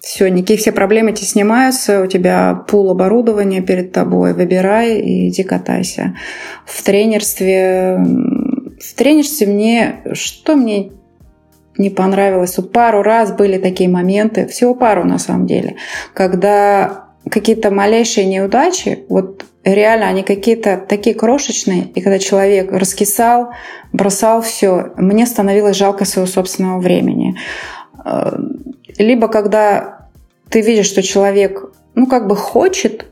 все, 0.00 0.28
никакие 0.28 0.58
все 0.58 0.72
проблемы 0.72 1.10
эти 1.10 1.24
снимаются, 1.24 2.02
у 2.02 2.06
тебя 2.06 2.64
пул 2.68 2.90
оборудования 2.90 3.62
перед 3.62 3.92
тобой, 3.92 4.34
выбирай 4.34 5.00
и 5.00 5.28
иди 5.28 5.42
катайся. 5.42 6.14
В 6.66 6.82
тренерстве, 6.82 7.98
в 8.78 8.94
тренерстве 8.94 9.46
мне, 9.46 10.02
что 10.12 10.56
мне 10.56 10.92
не 11.78 11.90
понравилось, 11.90 12.56
вот 12.58 12.70
пару 12.70 13.02
раз 13.02 13.32
были 13.32 13.58
такие 13.58 13.88
моменты, 13.88 14.46
всего 14.46 14.74
пару 14.74 15.04
на 15.04 15.18
самом 15.18 15.46
деле, 15.46 15.76
когда 16.12 17.06
какие-то 17.30 17.70
малейшие 17.70 18.26
неудачи, 18.26 19.04
вот 19.08 19.46
реально 19.64 20.08
они 20.08 20.22
какие-то 20.22 20.76
такие 20.76 21.16
крошечные, 21.16 21.84
и 21.94 22.00
когда 22.00 22.18
человек 22.18 22.70
раскисал, 22.70 23.52
бросал 23.92 24.42
все, 24.42 24.92
мне 24.96 25.26
становилось 25.26 25.76
жалко 25.76 26.04
своего 26.04 26.30
собственного 26.30 26.80
времени. 26.80 27.36
Э, 28.04 28.38
либо 28.98 29.28
когда 29.28 30.08
ты 30.48 30.60
видишь, 30.60 30.86
что 30.86 31.02
человек, 31.02 31.72
ну, 31.94 32.06
как 32.06 32.26
бы 32.28 32.36
хочет 32.36 33.06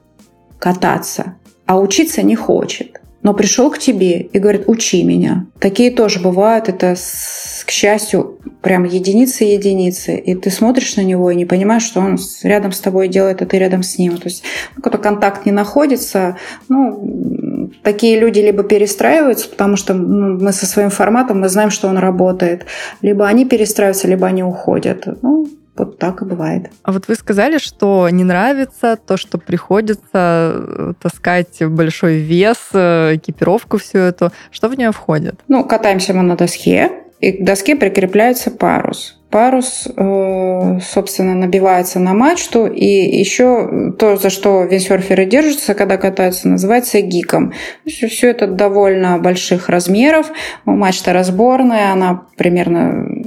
кататься, 0.58 1.36
а 1.66 1.78
учиться 1.78 2.22
не 2.22 2.36
хочет, 2.36 3.01
но 3.22 3.34
пришел 3.34 3.70
к 3.70 3.78
тебе 3.78 4.20
и 4.20 4.38
говорит, 4.38 4.64
учи 4.66 5.02
меня. 5.04 5.46
Такие 5.60 5.90
тоже 5.90 6.20
бывают, 6.20 6.68
это, 6.68 6.94
к 6.94 7.70
счастью, 7.70 8.38
прям 8.60 8.84
единицы-единицы. 8.84 10.16
И 10.16 10.34
ты 10.34 10.50
смотришь 10.50 10.96
на 10.96 11.02
него 11.02 11.30
и 11.30 11.36
не 11.36 11.44
понимаешь, 11.44 11.84
что 11.84 12.00
он 12.00 12.18
рядом 12.42 12.72
с 12.72 12.80
тобой 12.80 13.08
делает, 13.08 13.42
а 13.42 13.46
ты 13.46 13.58
рядом 13.58 13.82
с 13.82 13.98
ним. 13.98 14.16
То 14.16 14.24
есть 14.24 14.42
ну, 14.70 14.82
какой-то 14.82 14.98
контакт 14.98 15.46
не 15.46 15.52
находится. 15.52 16.36
Ну, 16.68 17.70
такие 17.82 18.18
люди 18.18 18.40
либо 18.40 18.62
перестраиваются, 18.64 19.48
потому 19.48 19.76
что 19.76 19.94
ну, 19.94 20.38
мы 20.38 20.52
со 20.52 20.66
своим 20.66 20.90
форматом, 20.90 21.40
мы 21.40 21.48
знаем, 21.48 21.70
что 21.70 21.88
он 21.88 21.98
работает, 21.98 22.66
либо 23.02 23.26
они 23.26 23.44
перестраиваются, 23.44 24.08
либо 24.08 24.26
они 24.26 24.42
уходят. 24.42 25.06
Ну, 25.22 25.48
вот 25.76 25.98
так 25.98 26.22
и 26.22 26.24
бывает. 26.24 26.70
А 26.82 26.92
вот 26.92 27.08
вы 27.08 27.14
сказали, 27.14 27.58
что 27.58 28.08
не 28.10 28.24
нравится 28.24 28.96
то, 28.96 29.16
что 29.16 29.38
приходится 29.38 30.02
э, 30.12 30.92
таскать 31.00 31.62
большой 31.64 32.16
вес, 32.18 32.58
э, 32.72 33.16
экипировку 33.16 33.78
всю 33.78 33.98
эту. 33.98 34.32
Что 34.50 34.68
в 34.68 34.76
нее 34.76 34.92
входит? 34.92 35.40
Ну, 35.48 35.64
катаемся 35.64 36.12
мы 36.12 36.22
на 36.22 36.36
доске, 36.36 36.90
и 37.20 37.32
к 37.32 37.44
доске 37.44 37.76
прикрепляется 37.76 38.50
парус. 38.50 39.18
Парус, 39.30 39.86
э, 39.86 40.78
собственно, 40.82 41.34
набивается 41.34 42.00
на 42.00 42.12
мачту, 42.12 42.66
и 42.66 42.84
еще 42.84 43.92
то, 43.98 44.16
за 44.16 44.28
что 44.28 44.64
виндсерферы 44.64 45.24
держатся, 45.24 45.74
когда 45.74 45.96
катаются, 45.96 46.48
называется 46.48 47.00
гиком. 47.00 47.54
Все 47.86 48.28
это 48.28 48.46
довольно 48.48 49.18
больших 49.18 49.70
размеров. 49.70 50.30
Мачта 50.66 51.12
разборная, 51.14 51.92
она 51.92 52.24
примерно 52.36 53.21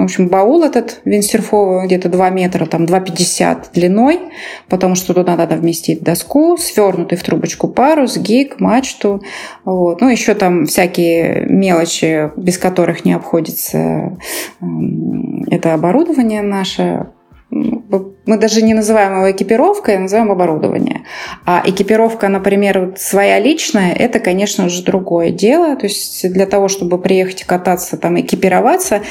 в 0.00 0.04
общем, 0.04 0.28
баул 0.28 0.62
этот 0.62 1.00
виндсерфовый 1.04 1.86
где-то 1.86 2.08
2 2.08 2.30
метра, 2.30 2.66
там 2.66 2.84
2,50 2.84 3.66
длиной, 3.74 4.20
потому 4.68 4.94
что 4.94 5.14
туда 5.14 5.36
надо 5.36 5.56
вместить 5.56 6.02
доску, 6.02 6.56
свернутый 6.56 7.18
в 7.18 7.22
трубочку 7.22 7.68
парус, 7.68 8.16
гик, 8.16 8.60
мачту. 8.60 9.22
Вот. 9.64 10.00
Ну, 10.00 10.08
еще 10.08 10.34
там 10.34 10.66
всякие 10.66 11.46
мелочи, 11.48 12.30
без 12.36 12.58
которых 12.58 13.04
не 13.04 13.12
обходится 13.12 14.18
эм, 14.60 15.44
это 15.50 15.74
оборудование 15.74 16.42
наше 16.42 17.06
мы 17.50 18.36
даже 18.36 18.62
не 18.62 18.74
называем 18.74 19.16
его 19.16 19.30
экипировкой, 19.30 19.96
а 19.96 20.00
называем 20.00 20.30
оборудование. 20.30 21.02
А 21.44 21.62
экипировка, 21.64 22.28
например, 22.28 22.94
своя 22.96 23.40
личная, 23.40 23.92
это, 23.92 24.20
конечно 24.20 24.68
же, 24.68 24.84
другое 24.84 25.30
дело. 25.30 25.74
То 25.74 25.86
есть 25.86 26.30
для 26.32 26.46
того, 26.46 26.68
чтобы 26.68 26.98
приехать 26.98 27.42
кататься, 27.44 27.96
там, 27.96 28.20
экипироваться, 28.20 29.02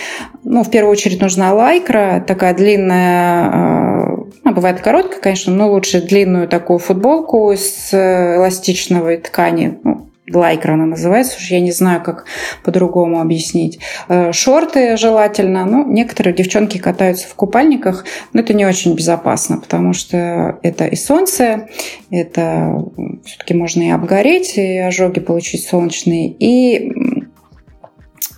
ну, 0.43 0.63
в 0.63 0.71
первую 0.71 0.91
очередь 0.91 1.21
нужна 1.21 1.53
лайкра, 1.53 2.23
такая 2.25 2.53
длинная, 2.53 4.05
ну, 4.43 4.53
бывает 4.53 4.79
короткая, 4.79 5.19
конечно, 5.19 5.53
но 5.53 5.69
лучше 5.69 6.01
длинную 6.01 6.47
такую 6.47 6.79
футболку 6.79 7.51
из 7.51 7.89
э, 7.91 8.37
эластичной 8.37 9.17
ткани, 9.17 9.79
ну, 9.83 10.08
лайкра 10.33 10.73
она 10.73 10.85
называется, 10.85 11.37
уж 11.37 11.49
я 11.51 11.59
не 11.59 11.71
знаю, 11.71 12.01
как 12.01 12.25
по-другому 12.63 13.21
объяснить. 13.21 13.79
Э, 14.07 14.31
шорты 14.31 14.97
желательно, 14.97 15.65
ну, 15.65 15.85
некоторые 15.87 16.33
девчонки 16.33 16.77
катаются 16.77 17.27
в 17.27 17.35
купальниках, 17.35 18.05
но 18.33 18.41
это 18.41 18.53
не 18.53 18.65
очень 18.65 18.95
безопасно, 18.95 19.57
потому 19.57 19.93
что 19.93 20.59
это 20.63 20.85
и 20.85 20.95
солнце, 20.95 21.67
это 22.09 22.83
все-таки 23.25 23.53
можно 23.53 23.83
и 23.83 23.89
обгореть, 23.89 24.57
и 24.57 24.77
ожоги 24.77 25.19
получить 25.19 25.67
солнечные, 25.67 26.29
и 26.29 26.91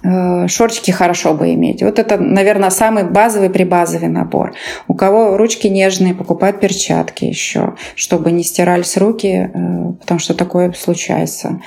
Э, 0.04 0.48
шортики 0.48 0.92
хорошо 0.92 1.34
бы 1.34 1.54
иметь. 1.54 1.84
Вот 1.84 2.00
это, 2.00 2.18
наверное, 2.18 2.72
самый 2.72 3.04
базовый 3.04 3.50
прибазовый 3.50 4.10
набор. 4.10 4.54
У 4.88 4.96
кого 4.96 5.38
ручки 5.38 5.68
нежные, 5.68 6.16
покупают 6.16 6.60
перчатки 6.60 7.26
еще, 7.26 7.76
чтобы 7.96 8.32
не 8.32 8.44
стирались 8.44 8.98
руки, 8.98 9.52
э, 9.54 9.94
потому 10.00 10.20
что 10.20 10.34
такое 10.34 10.72
случается. 10.74 11.62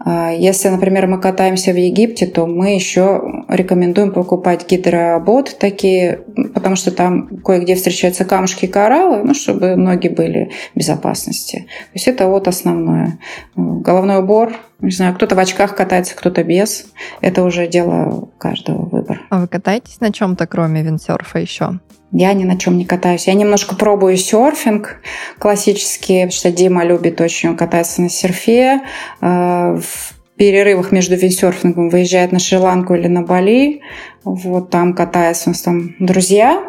А 0.00 0.30
если, 0.30 0.68
например, 0.68 1.06
мы 1.06 1.20
катаемся 1.20 1.72
в 1.72 1.76
Египте, 1.76 2.26
то 2.26 2.46
мы 2.46 2.74
еще 2.74 3.44
рекомендуем 3.48 4.12
покупать 4.12 4.68
гидробот 4.68 5.56
такие, 5.58 6.20
потому 6.54 6.76
что 6.76 6.92
там 6.92 7.38
кое-где 7.38 7.74
встречаются 7.74 8.24
камушки 8.24 8.66
и 8.66 8.68
кораллы, 8.68 9.22
ну, 9.24 9.34
чтобы 9.34 9.74
ноги 9.76 10.08
были 10.08 10.50
в 10.74 10.78
безопасности. 10.78 11.58
То 11.58 11.94
есть 11.94 12.08
это 12.08 12.28
вот 12.28 12.46
основное. 12.46 13.18
Головной 13.56 14.18
убор, 14.18 14.52
не 14.80 14.92
знаю, 14.92 15.14
кто-то 15.14 15.34
в 15.34 15.38
очках 15.38 15.74
катается, 15.74 16.14
кто-то 16.14 16.44
без. 16.44 16.86
Это 17.20 17.42
уже 17.42 17.66
дело 17.66 18.30
каждого 18.38 18.84
выбора. 18.84 19.20
А 19.30 19.40
вы 19.40 19.48
катаетесь 19.48 20.00
на 20.00 20.12
чем-то, 20.12 20.46
кроме 20.46 20.82
виндсерфа 20.82 21.40
еще? 21.40 21.80
Я 22.10 22.32
ни 22.32 22.44
на 22.44 22.56
чем 22.56 22.78
не 22.78 22.84
катаюсь. 22.84 23.26
Я 23.26 23.34
немножко 23.34 23.74
пробую 23.74 24.16
серфинг 24.16 25.00
классический, 25.38 26.22
потому 26.22 26.32
что 26.32 26.50
Дима 26.50 26.84
любит 26.84 27.20
очень, 27.20 27.50
он 27.50 27.56
катается 27.56 28.00
на 28.00 28.08
серфе. 28.08 28.80
Э, 29.20 29.78
в 29.78 30.14
перерывах 30.36 30.92
между 30.92 31.16
виндсерфингом 31.16 31.90
выезжает 31.90 32.32
на 32.32 32.38
Шри-Ланку 32.38 32.94
или 32.94 33.08
на 33.08 33.22
Бали. 33.22 33.82
Вот 34.24 34.70
там 34.70 34.94
катается, 34.94 35.50
у 35.50 35.52
нас 35.52 35.60
там 35.60 35.96
друзья, 35.98 36.62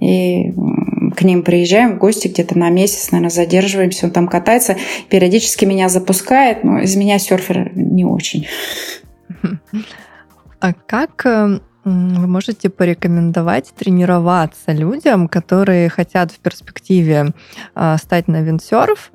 и 0.00 0.52
к 1.16 1.22
ним 1.22 1.42
приезжаем 1.42 1.96
в 1.96 1.98
гости 1.98 2.28
где-то 2.28 2.58
на 2.58 2.70
месяц, 2.70 3.10
наверное, 3.10 3.30
задерживаемся, 3.30 4.06
он 4.06 4.12
там 4.12 4.26
катается, 4.26 4.76
периодически 5.10 5.66
меня 5.66 5.88
запускает, 5.88 6.64
но 6.64 6.80
из 6.80 6.96
меня 6.96 7.18
серфер 7.18 7.72
не 7.74 8.04
очень. 8.04 8.46
А 10.60 10.72
как 10.74 11.24
э, 11.24 11.60
вы 11.84 12.26
можете 12.26 12.68
порекомендовать 12.68 13.72
тренироваться 13.76 14.72
людям, 14.72 15.28
которые 15.28 15.88
хотят 15.88 16.30
в 16.32 16.38
перспективе 16.38 17.32
а, 17.74 17.96
стать 17.96 18.28
на 18.28 18.42
виндсерф, 18.42 19.10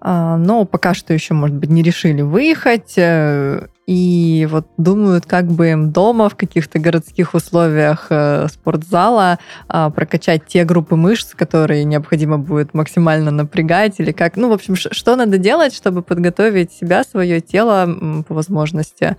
а, 0.00 0.36
но 0.36 0.64
пока 0.64 0.94
что 0.94 1.12
еще, 1.12 1.34
может 1.34 1.56
быть, 1.56 1.70
не 1.70 1.82
решили 1.82 2.22
выехать 2.22 2.94
э, 2.96 3.66
и 3.86 4.48
вот 4.50 4.66
думают, 4.76 5.26
как 5.26 5.46
бы 5.46 5.70
им 5.70 5.92
дома 5.92 6.28
в 6.28 6.34
каких-то 6.34 6.80
городских 6.80 7.34
условиях 7.34 8.08
э, 8.10 8.48
спортзала 8.48 9.38
а, 9.68 9.90
прокачать 9.90 10.42
те 10.46 10.64
группы 10.64 10.96
мышц, 10.96 11.34
которые 11.34 11.84
необходимо 11.84 12.36
будет 12.36 12.74
максимально 12.74 13.30
напрягать, 13.30 13.94
или 13.98 14.10
как, 14.10 14.36
ну, 14.36 14.48
в 14.48 14.52
общем, 14.52 14.74
что 14.74 15.14
надо 15.14 15.38
делать, 15.38 15.72
чтобы 15.72 16.02
подготовить 16.02 16.72
себя, 16.72 17.04
свое 17.04 17.40
тело 17.40 18.24
по 18.26 18.34
возможности 18.34 19.16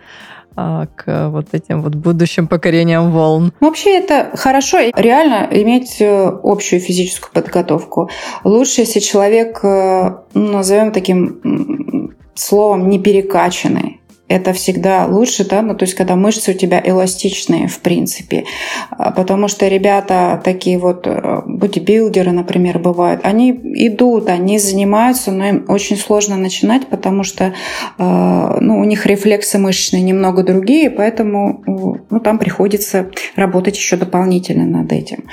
а, 0.58 0.88
к 0.88 1.30
вот 1.30 1.48
этим 1.54 1.82
вот 1.82 1.96
будущим 1.96 2.48
покорениям 2.48 3.12
волн? 3.12 3.54
Вообще 3.62 4.00
это 4.00 4.36
хорошо, 4.36 4.80
реально 4.96 5.48
иметь 5.52 6.02
э, 6.02 6.32
общую 6.44 6.82
физическую 6.82 7.32
подготовку. 7.32 8.10
Лучше, 8.44 8.82
если 8.82 9.00
человек, 9.00 9.64
э, 9.64 10.18
ну, 10.34 10.52
назовем 10.52 10.92
таким 10.92 12.12
словом, 12.36 12.90
не 12.90 13.00
перекачанный 13.00 14.02
это 14.28 14.54
всегда 14.54 15.06
лучше, 15.06 15.46
да, 15.46 15.62
ну, 15.62 15.74
то 15.76 15.84
есть, 15.84 15.96
когда 15.96 16.16
мышцы 16.16 16.52
у 16.52 16.54
тебя 16.54 16.82
эластичные, 16.84 17.68
в 17.68 17.80
принципе, 17.80 18.46
а, 18.90 19.12
потому 19.12 19.48
что 19.48 19.68
ребята 19.68 20.42
такие 20.44 20.78
вот 20.78 21.08
э, 21.08 21.42
бодибилдеры, 21.46 22.32
например, 22.32 22.80
бывают, 22.80 23.22
они 23.24 23.52
идут, 23.52 24.30
они 24.30 24.60
занимаются, 24.60 25.32
но 25.32 25.46
им 25.48 25.66
очень 25.70 25.98
сложно 25.98 26.36
начинать, 26.36 26.88
потому 26.88 27.24
что, 27.24 27.54
э, 27.98 28.58
ну, 28.60 28.80
у 28.80 28.84
них 28.84 29.06
рефлексы 29.06 29.60
мышечные 29.60 30.02
немного 30.02 30.44
другие, 30.44 30.90
поэтому, 30.90 31.64
э, 31.66 32.00
ну, 32.10 32.20
там 32.20 32.38
приходится 32.38 33.10
работать 33.36 33.78
еще 33.78 33.96
дополнительно 33.96 34.66
над 34.66 34.92
этим. 34.92 35.26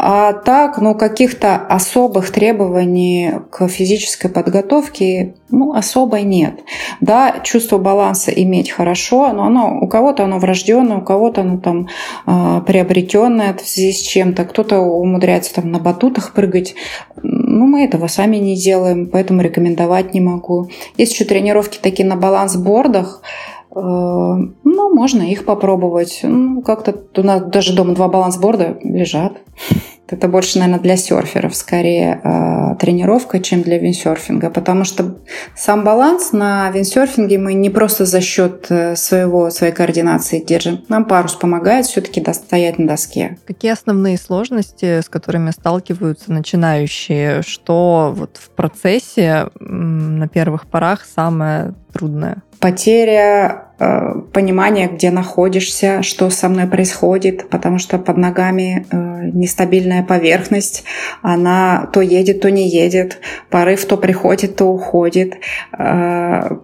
А 0.00 0.32
так, 0.32 0.78
ну, 0.78 0.94
каких-то 0.94 1.56
особых 1.56 2.30
требований 2.30 3.32
к 3.50 3.66
физической 3.66 4.28
подготовке, 4.28 5.34
ну, 5.50 5.74
особо 5.74 6.20
нет. 6.20 6.60
Да, 7.00 7.40
чувство 7.42 7.78
баланса 7.78 8.30
иметь 8.30 8.70
хорошо, 8.70 9.32
но 9.32 9.46
оно, 9.46 9.76
у 9.80 9.88
кого-то 9.88 10.22
оно 10.22 10.38
врожденное, 10.38 10.98
у 10.98 11.04
кого-то 11.04 11.40
оно 11.40 11.58
там 11.58 11.88
э, 12.28 12.60
приобретенное 12.64 13.54
в 13.54 13.60
связи 13.60 13.90
с 13.90 14.00
чем-то, 14.00 14.44
кто-то 14.44 14.78
умудряется 14.78 15.54
там 15.54 15.72
на 15.72 15.80
батутах 15.80 16.32
прыгать. 16.32 16.76
Ну, 17.20 17.66
мы 17.66 17.84
этого 17.84 18.06
сами 18.06 18.36
не 18.36 18.54
делаем, 18.54 19.08
поэтому 19.08 19.42
рекомендовать 19.42 20.14
не 20.14 20.20
могу. 20.20 20.70
Есть 20.96 21.14
еще 21.14 21.24
тренировки 21.24 21.78
такие 21.82 22.08
на 22.08 22.14
баланс-бордах, 22.14 23.20
Э, 23.22 23.57
ну, 23.74 24.94
можно 24.94 25.22
их 25.22 25.44
попробовать. 25.44 26.20
Ну, 26.22 26.62
как-то 26.62 26.94
у 27.16 27.22
нас 27.22 27.42
даже 27.42 27.74
дома 27.74 27.94
два 27.94 28.08
балансборда 28.08 28.78
лежат. 28.82 29.34
Это 30.10 30.26
больше, 30.26 30.58
наверное, 30.58 30.80
для 30.80 30.96
серферов 30.96 31.54
скорее 31.54 32.20
э, 32.24 32.76
тренировка, 32.80 33.40
чем 33.40 33.62
для 33.62 33.78
виндсерфинга, 33.78 34.48
потому 34.48 34.84
что 34.84 35.18
сам 35.54 35.84
баланс 35.84 36.32
на 36.32 36.70
виндсерфинге 36.70 37.36
мы 37.36 37.52
не 37.52 37.68
просто 37.68 38.06
за 38.06 38.22
счет 38.22 38.66
э, 38.70 38.96
своего, 38.96 39.50
своей 39.50 39.72
координации 39.72 40.40
держим. 40.40 40.82
Нам 40.88 41.04
парус 41.04 41.34
помогает 41.34 41.84
все-таки 41.84 42.24
стоять 42.32 42.78
на 42.78 42.86
доске. 42.86 43.38
Какие 43.46 43.72
основные 43.72 44.16
сложности, 44.16 45.02
с 45.02 45.10
которыми 45.10 45.50
сталкиваются 45.50 46.32
начинающие? 46.32 47.42
Что 47.42 48.12
вот 48.16 48.38
в 48.38 48.50
процессе 48.50 49.48
на 49.60 50.26
первых 50.28 50.66
порах 50.66 51.04
самое 51.04 51.74
трудное? 51.92 52.42
потеря 52.60 53.68
э, 53.78 54.20
понимания, 54.32 54.88
где 54.88 55.10
находишься, 55.10 56.02
что 56.02 56.30
со 56.30 56.48
мной 56.48 56.66
происходит, 56.66 57.48
потому 57.48 57.78
что 57.78 57.98
под 57.98 58.16
ногами 58.16 58.86
э, 58.90 59.30
нестабильная 59.32 60.02
поверхность, 60.02 60.84
она 61.22 61.88
то 61.92 62.00
едет, 62.00 62.40
то 62.40 62.50
не 62.50 62.68
едет, 62.68 63.20
порыв 63.50 63.84
то 63.84 63.96
приходит, 63.96 64.56
то 64.56 64.66
уходит. 64.66 65.34
Э, 65.78 66.56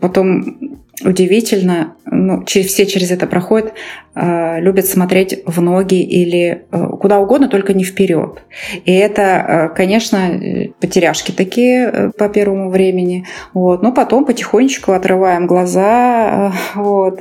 потом 0.00 0.81
удивительно, 1.04 1.94
ну, 2.04 2.44
все 2.44 2.86
через 2.86 3.10
это 3.10 3.26
проходят, 3.26 3.72
э, 4.14 4.60
любят 4.60 4.86
смотреть 4.86 5.42
в 5.46 5.60
ноги 5.60 6.02
или 6.02 6.64
э, 6.70 6.86
куда 7.00 7.20
угодно, 7.20 7.48
только 7.48 7.72
не 7.74 7.84
вперед. 7.84 8.42
И 8.84 8.92
это, 8.92 9.22
э, 9.22 9.74
конечно, 9.74 10.40
потеряшки 10.80 11.32
такие 11.32 12.12
по 12.18 12.28
первому 12.28 12.70
времени. 12.70 13.26
Вот. 13.54 13.82
Но 13.82 13.92
потом 13.92 14.24
потихонечку 14.24 14.92
отрываем 14.92 15.46
глаза. 15.46 16.52
Вот. 16.74 17.20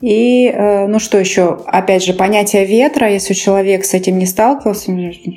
И, 0.00 0.52
ну 0.88 0.98
что 0.98 1.18
еще? 1.18 1.58
Опять 1.66 2.04
же, 2.04 2.14
понятие 2.14 2.64
ветра, 2.66 3.10
если 3.10 3.34
человек 3.34 3.84
с 3.84 3.94
этим 3.94 4.18
не 4.18 4.26
сталкивался, 4.26 4.92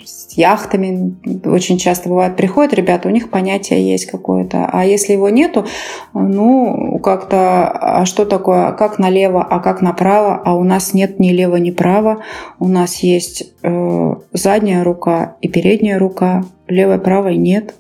с 0.05 0.33
яхтами 0.37 1.15
очень 1.45 1.77
часто 1.77 2.09
бывает, 2.09 2.35
приходят 2.35 2.73
ребята, 2.73 3.07
у 3.07 3.11
них 3.11 3.29
понятие 3.29 3.89
есть 3.89 4.05
какое-то. 4.05 4.69
А 4.71 4.85
если 4.85 5.13
его 5.13 5.29
нету, 5.29 5.65
ну, 6.13 6.99
как-то 6.99 7.76
а 7.79 8.05
что 8.05 8.25
такое, 8.25 8.71
как 8.73 8.99
налево, 8.99 9.43
а 9.43 9.59
как 9.59 9.81
направо, 9.81 10.41
а 10.43 10.55
у 10.55 10.63
нас 10.63 10.93
нет 10.93 11.19
ни 11.19 11.31
лево, 11.31 11.55
ни 11.57 11.71
право. 11.71 12.23
У 12.59 12.67
нас 12.67 12.97
есть 12.97 13.53
э, 13.63 14.13
задняя 14.33 14.83
рука 14.83 15.35
и 15.41 15.47
передняя 15.47 15.99
рука, 15.99 16.43
левой, 16.67 16.99
правой 16.99 17.37
нет. 17.37 17.75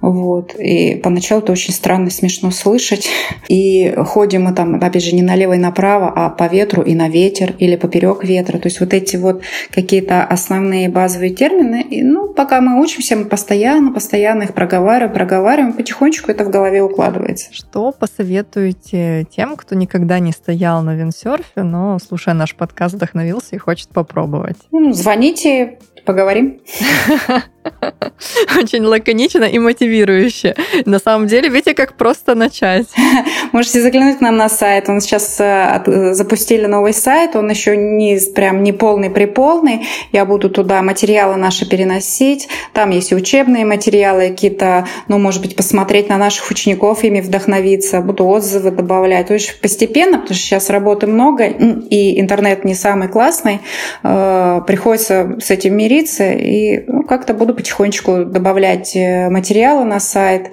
Вот. 0.00 0.54
И 0.54 0.96
поначалу 0.96 1.42
это 1.42 1.52
очень 1.52 1.72
странно, 1.72 2.10
смешно 2.10 2.50
слышать. 2.50 3.08
И 3.48 3.94
ходим 3.96 4.44
мы 4.44 4.52
там, 4.52 4.74
опять 4.74 5.04
же, 5.04 5.14
не 5.14 5.22
налево 5.22 5.54
и 5.54 5.58
направо, 5.58 6.12
а 6.14 6.30
по 6.30 6.46
ветру 6.48 6.82
и 6.82 6.94
на 6.94 7.08
ветер, 7.08 7.54
или 7.58 7.76
поперек 7.76 8.24
ветра. 8.24 8.58
То 8.58 8.66
есть 8.66 8.80
вот 8.80 8.92
эти 8.92 9.16
вот 9.16 9.42
какие-то 9.70 10.24
основные 10.24 10.88
базовые 10.88 11.30
термины. 11.30 11.82
И, 11.82 12.02
ну, 12.02 12.28
пока 12.28 12.60
мы 12.60 12.80
учимся, 12.80 13.16
мы 13.16 13.24
постоянно, 13.24 13.92
постоянно 13.92 14.44
их 14.44 14.54
проговариваем, 14.54 15.12
проговариваем, 15.12 15.72
потихонечку 15.72 16.30
это 16.30 16.44
в 16.44 16.50
голове 16.50 16.82
укладывается. 16.82 17.52
Что 17.52 17.92
посоветуете 17.92 19.26
тем, 19.30 19.56
кто 19.56 19.74
никогда 19.74 20.18
не 20.18 20.32
стоял 20.32 20.82
на 20.82 20.94
виндсерфе, 20.94 21.62
но, 21.62 21.98
слушая 21.98 22.34
наш 22.34 22.54
подкаст, 22.54 22.94
вдохновился 22.94 23.56
и 23.56 23.58
хочет 23.58 23.88
попробовать? 23.90 24.56
Ну, 24.72 24.92
звоните, 24.92 25.78
поговорим. 26.04 26.60
Очень 28.58 28.84
лаконично 28.84 29.44
и 29.44 29.58
мотивирующе. 29.58 30.54
На 30.84 30.98
самом 30.98 31.26
деле, 31.26 31.48
видите, 31.48 31.74
как 31.74 31.96
просто 31.96 32.34
начать. 32.34 32.86
Можете 33.52 33.80
заглянуть 33.80 34.18
к 34.18 34.20
нам 34.20 34.36
на 34.36 34.48
сайт. 34.48 34.88
Он 34.88 35.00
сейчас 35.00 35.36
э, 35.40 36.12
запустили 36.12 36.66
новый 36.66 36.92
сайт. 36.92 37.36
Он 37.36 37.48
еще 37.50 37.76
не 37.76 38.18
прям 38.34 38.62
не 38.62 38.72
полный 38.72 39.10
приполный. 39.10 39.86
Я 40.12 40.24
буду 40.24 40.50
туда 40.50 40.82
материалы 40.82 41.36
наши 41.36 41.68
переносить. 41.68 42.48
Там 42.72 42.90
есть 42.90 43.12
и 43.12 43.14
учебные 43.14 43.64
материалы 43.64 44.28
какие-то, 44.28 44.86
ну, 45.08 45.18
может 45.18 45.42
быть, 45.42 45.56
посмотреть 45.56 46.08
на 46.08 46.18
наших 46.18 46.50
учеников, 46.50 47.04
ими 47.04 47.20
вдохновиться. 47.20 48.00
Буду 48.00 48.26
отзывы 48.26 48.70
добавлять. 48.70 49.30
Есть 49.30 49.60
постепенно, 49.60 50.18
потому 50.18 50.34
что 50.34 50.44
сейчас 50.44 50.70
работы 50.70 51.06
много, 51.06 51.46
и 51.46 52.20
интернет 52.20 52.64
не 52.64 52.74
самый 52.74 53.08
классный. 53.08 53.60
Э, 54.02 54.60
приходится 54.66 55.36
с 55.40 55.50
этим 55.50 55.76
мириться. 55.76 56.32
И 56.32 56.84
ну, 56.86 57.02
как-то 57.02 57.34
буду 57.34 57.55
потихонечку 57.56 58.24
добавлять 58.24 58.94
э, 58.94 59.28
материалы 59.30 59.84
на 59.84 60.00
сайт. 60.00 60.50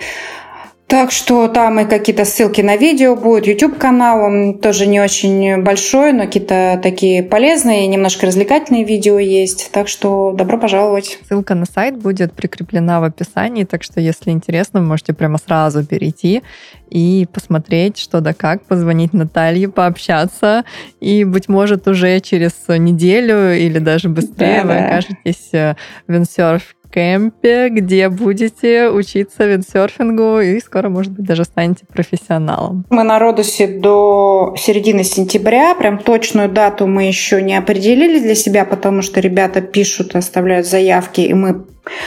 Так 0.93 1.11
что 1.11 1.47
там 1.47 1.79
и 1.79 1.85
какие-то 1.85 2.23
ссылки 2.23 2.61
на 2.61 2.77
видео 2.77 3.15
будут, 3.15 3.47
YouTube-канал, 3.47 4.21
он 4.21 4.59
тоже 4.59 4.85
не 4.85 5.01
очень 5.01 5.63
большой, 5.63 6.13
но 6.13 6.25
какие-то 6.25 6.79
такие 6.83 7.23
полезные, 7.23 7.87
немножко 7.87 8.27
развлекательные 8.27 8.83
видео 8.83 9.17
есть. 9.17 9.71
Так 9.71 9.87
что 9.87 10.33
добро 10.33 10.59
пожаловать. 10.59 11.17
Ссылка 11.27 11.55
на 11.55 11.65
сайт 11.65 11.97
будет 11.97 12.33
прикреплена 12.33 12.99
в 12.99 13.05
описании, 13.05 13.63
так 13.63 13.81
что 13.81 13.99
если 14.01 14.29
интересно, 14.29 14.81
вы 14.81 14.85
можете 14.85 15.13
прямо 15.13 15.39
сразу 15.39 15.83
перейти 15.83 16.43
и 16.91 17.27
посмотреть, 17.33 17.97
что 17.97 18.21
да 18.21 18.33
как, 18.33 18.63
позвонить 18.65 19.13
Наталье, 19.13 19.69
пообщаться, 19.69 20.63
и, 20.99 21.23
быть 21.23 21.49
может, 21.49 21.87
уже 21.87 22.19
через 22.19 22.53
неделю 22.67 23.57
или 23.57 23.79
даже 23.79 24.09
быстрее 24.09 24.61
да, 24.61 24.67
вы 24.67 24.73
да. 24.75 24.85
окажетесь 24.85 25.49
в 25.51 25.75
Винсерф 26.07 26.75
кемпе, 26.93 27.69
где 27.69 28.09
будете 28.09 28.89
учиться 28.89 29.45
виндсерфингу 29.45 30.39
и 30.39 30.59
скоро, 30.59 30.89
может 30.89 31.11
быть, 31.11 31.25
даже 31.25 31.43
станете 31.43 31.85
профессионалом. 31.85 32.85
Мы 32.89 33.03
на 33.03 33.19
Родосе 33.19 33.67
до 33.67 34.55
середины 34.57 35.03
сентября. 35.03 35.75
Прям 35.75 35.97
точную 35.97 36.49
дату 36.49 36.87
мы 36.87 37.03
еще 37.03 37.41
не 37.41 37.55
определили 37.55 38.19
для 38.19 38.35
себя, 38.35 38.65
потому 38.65 39.01
что 39.01 39.19
ребята 39.19 39.61
пишут, 39.61 40.15
оставляют 40.15 40.67
заявки, 40.67 41.21
и 41.21 41.33
мы 41.33 41.65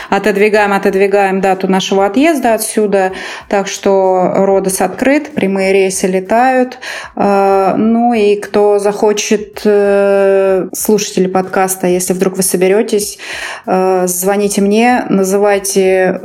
Отодвигаем, 0.08 0.72
отодвигаем 0.72 1.40
дату 1.40 1.68
нашего 1.68 2.06
отъезда 2.06 2.54
отсюда, 2.54 3.12
так 3.48 3.68
что 3.68 4.32
Родос 4.34 4.80
открыт, 4.80 5.34
прямые 5.34 5.72
рейсы 5.72 6.06
летают. 6.06 6.78
Э, 7.14 7.74
ну 7.76 8.14
и 8.14 8.36
кто 8.36 8.78
захочет, 8.78 9.60
э, 9.64 10.68
слушатели 10.72 11.26
подкаста, 11.26 11.86
если 11.88 12.14
вдруг 12.14 12.36
вы 12.36 12.42
соберетесь, 12.42 13.18
э, 13.66 14.06
звоните 14.06 14.62
мне, 14.62 15.04
называйте 15.10 16.20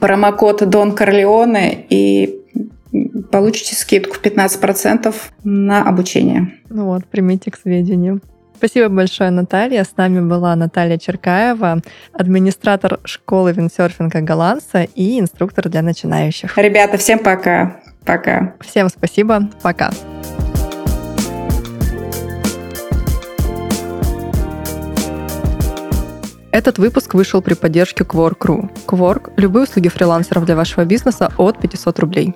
промокод 0.00 0.68
Дон 0.68 0.92
Корлеоне 0.92 1.86
и 1.88 2.40
получите 3.30 3.76
скидку 3.76 4.14
в 4.14 4.20
15% 4.20 5.14
на 5.44 5.82
обучение. 5.88 6.54
Ну 6.70 6.86
вот, 6.86 7.06
примите 7.06 7.50
к 7.50 7.58
сведению. 7.58 8.20
Спасибо 8.58 8.88
большое, 8.88 9.30
Наталья. 9.30 9.84
С 9.84 9.96
нами 9.96 10.18
была 10.18 10.56
Наталья 10.56 10.98
Черкаева, 10.98 11.80
администратор 12.12 12.98
школы 13.04 13.52
виндсерфинга 13.52 14.20
Голландца 14.20 14.82
и 14.82 15.20
инструктор 15.20 15.68
для 15.68 15.80
начинающих. 15.80 16.58
Ребята, 16.58 16.96
всем 16.96 17.20
пока. 17.20 17.76
Пока. 18.04 18.54
Всем 18.60 18.88
спасибо. 18.88 19.48
Пока. 19.62 19.92
Этот 26.50 26.78
выпуск 26.78 27.14
вышел 27.14 27.40
при 27.40 27.54
поддержке 27.54 28.02
Quark.ru. 28.02 28.68
Quark– 28.88 29.34
любые 29.36 29.64
услуги 29.64 29.88
фрилансеров 29.88 30.44
для 30.46 30.56
вашего 30.56 30.84
бизнеса 30.84 31.32
от 31.38 31.60
500 31.60 31.98
рублей. 32.00 32.34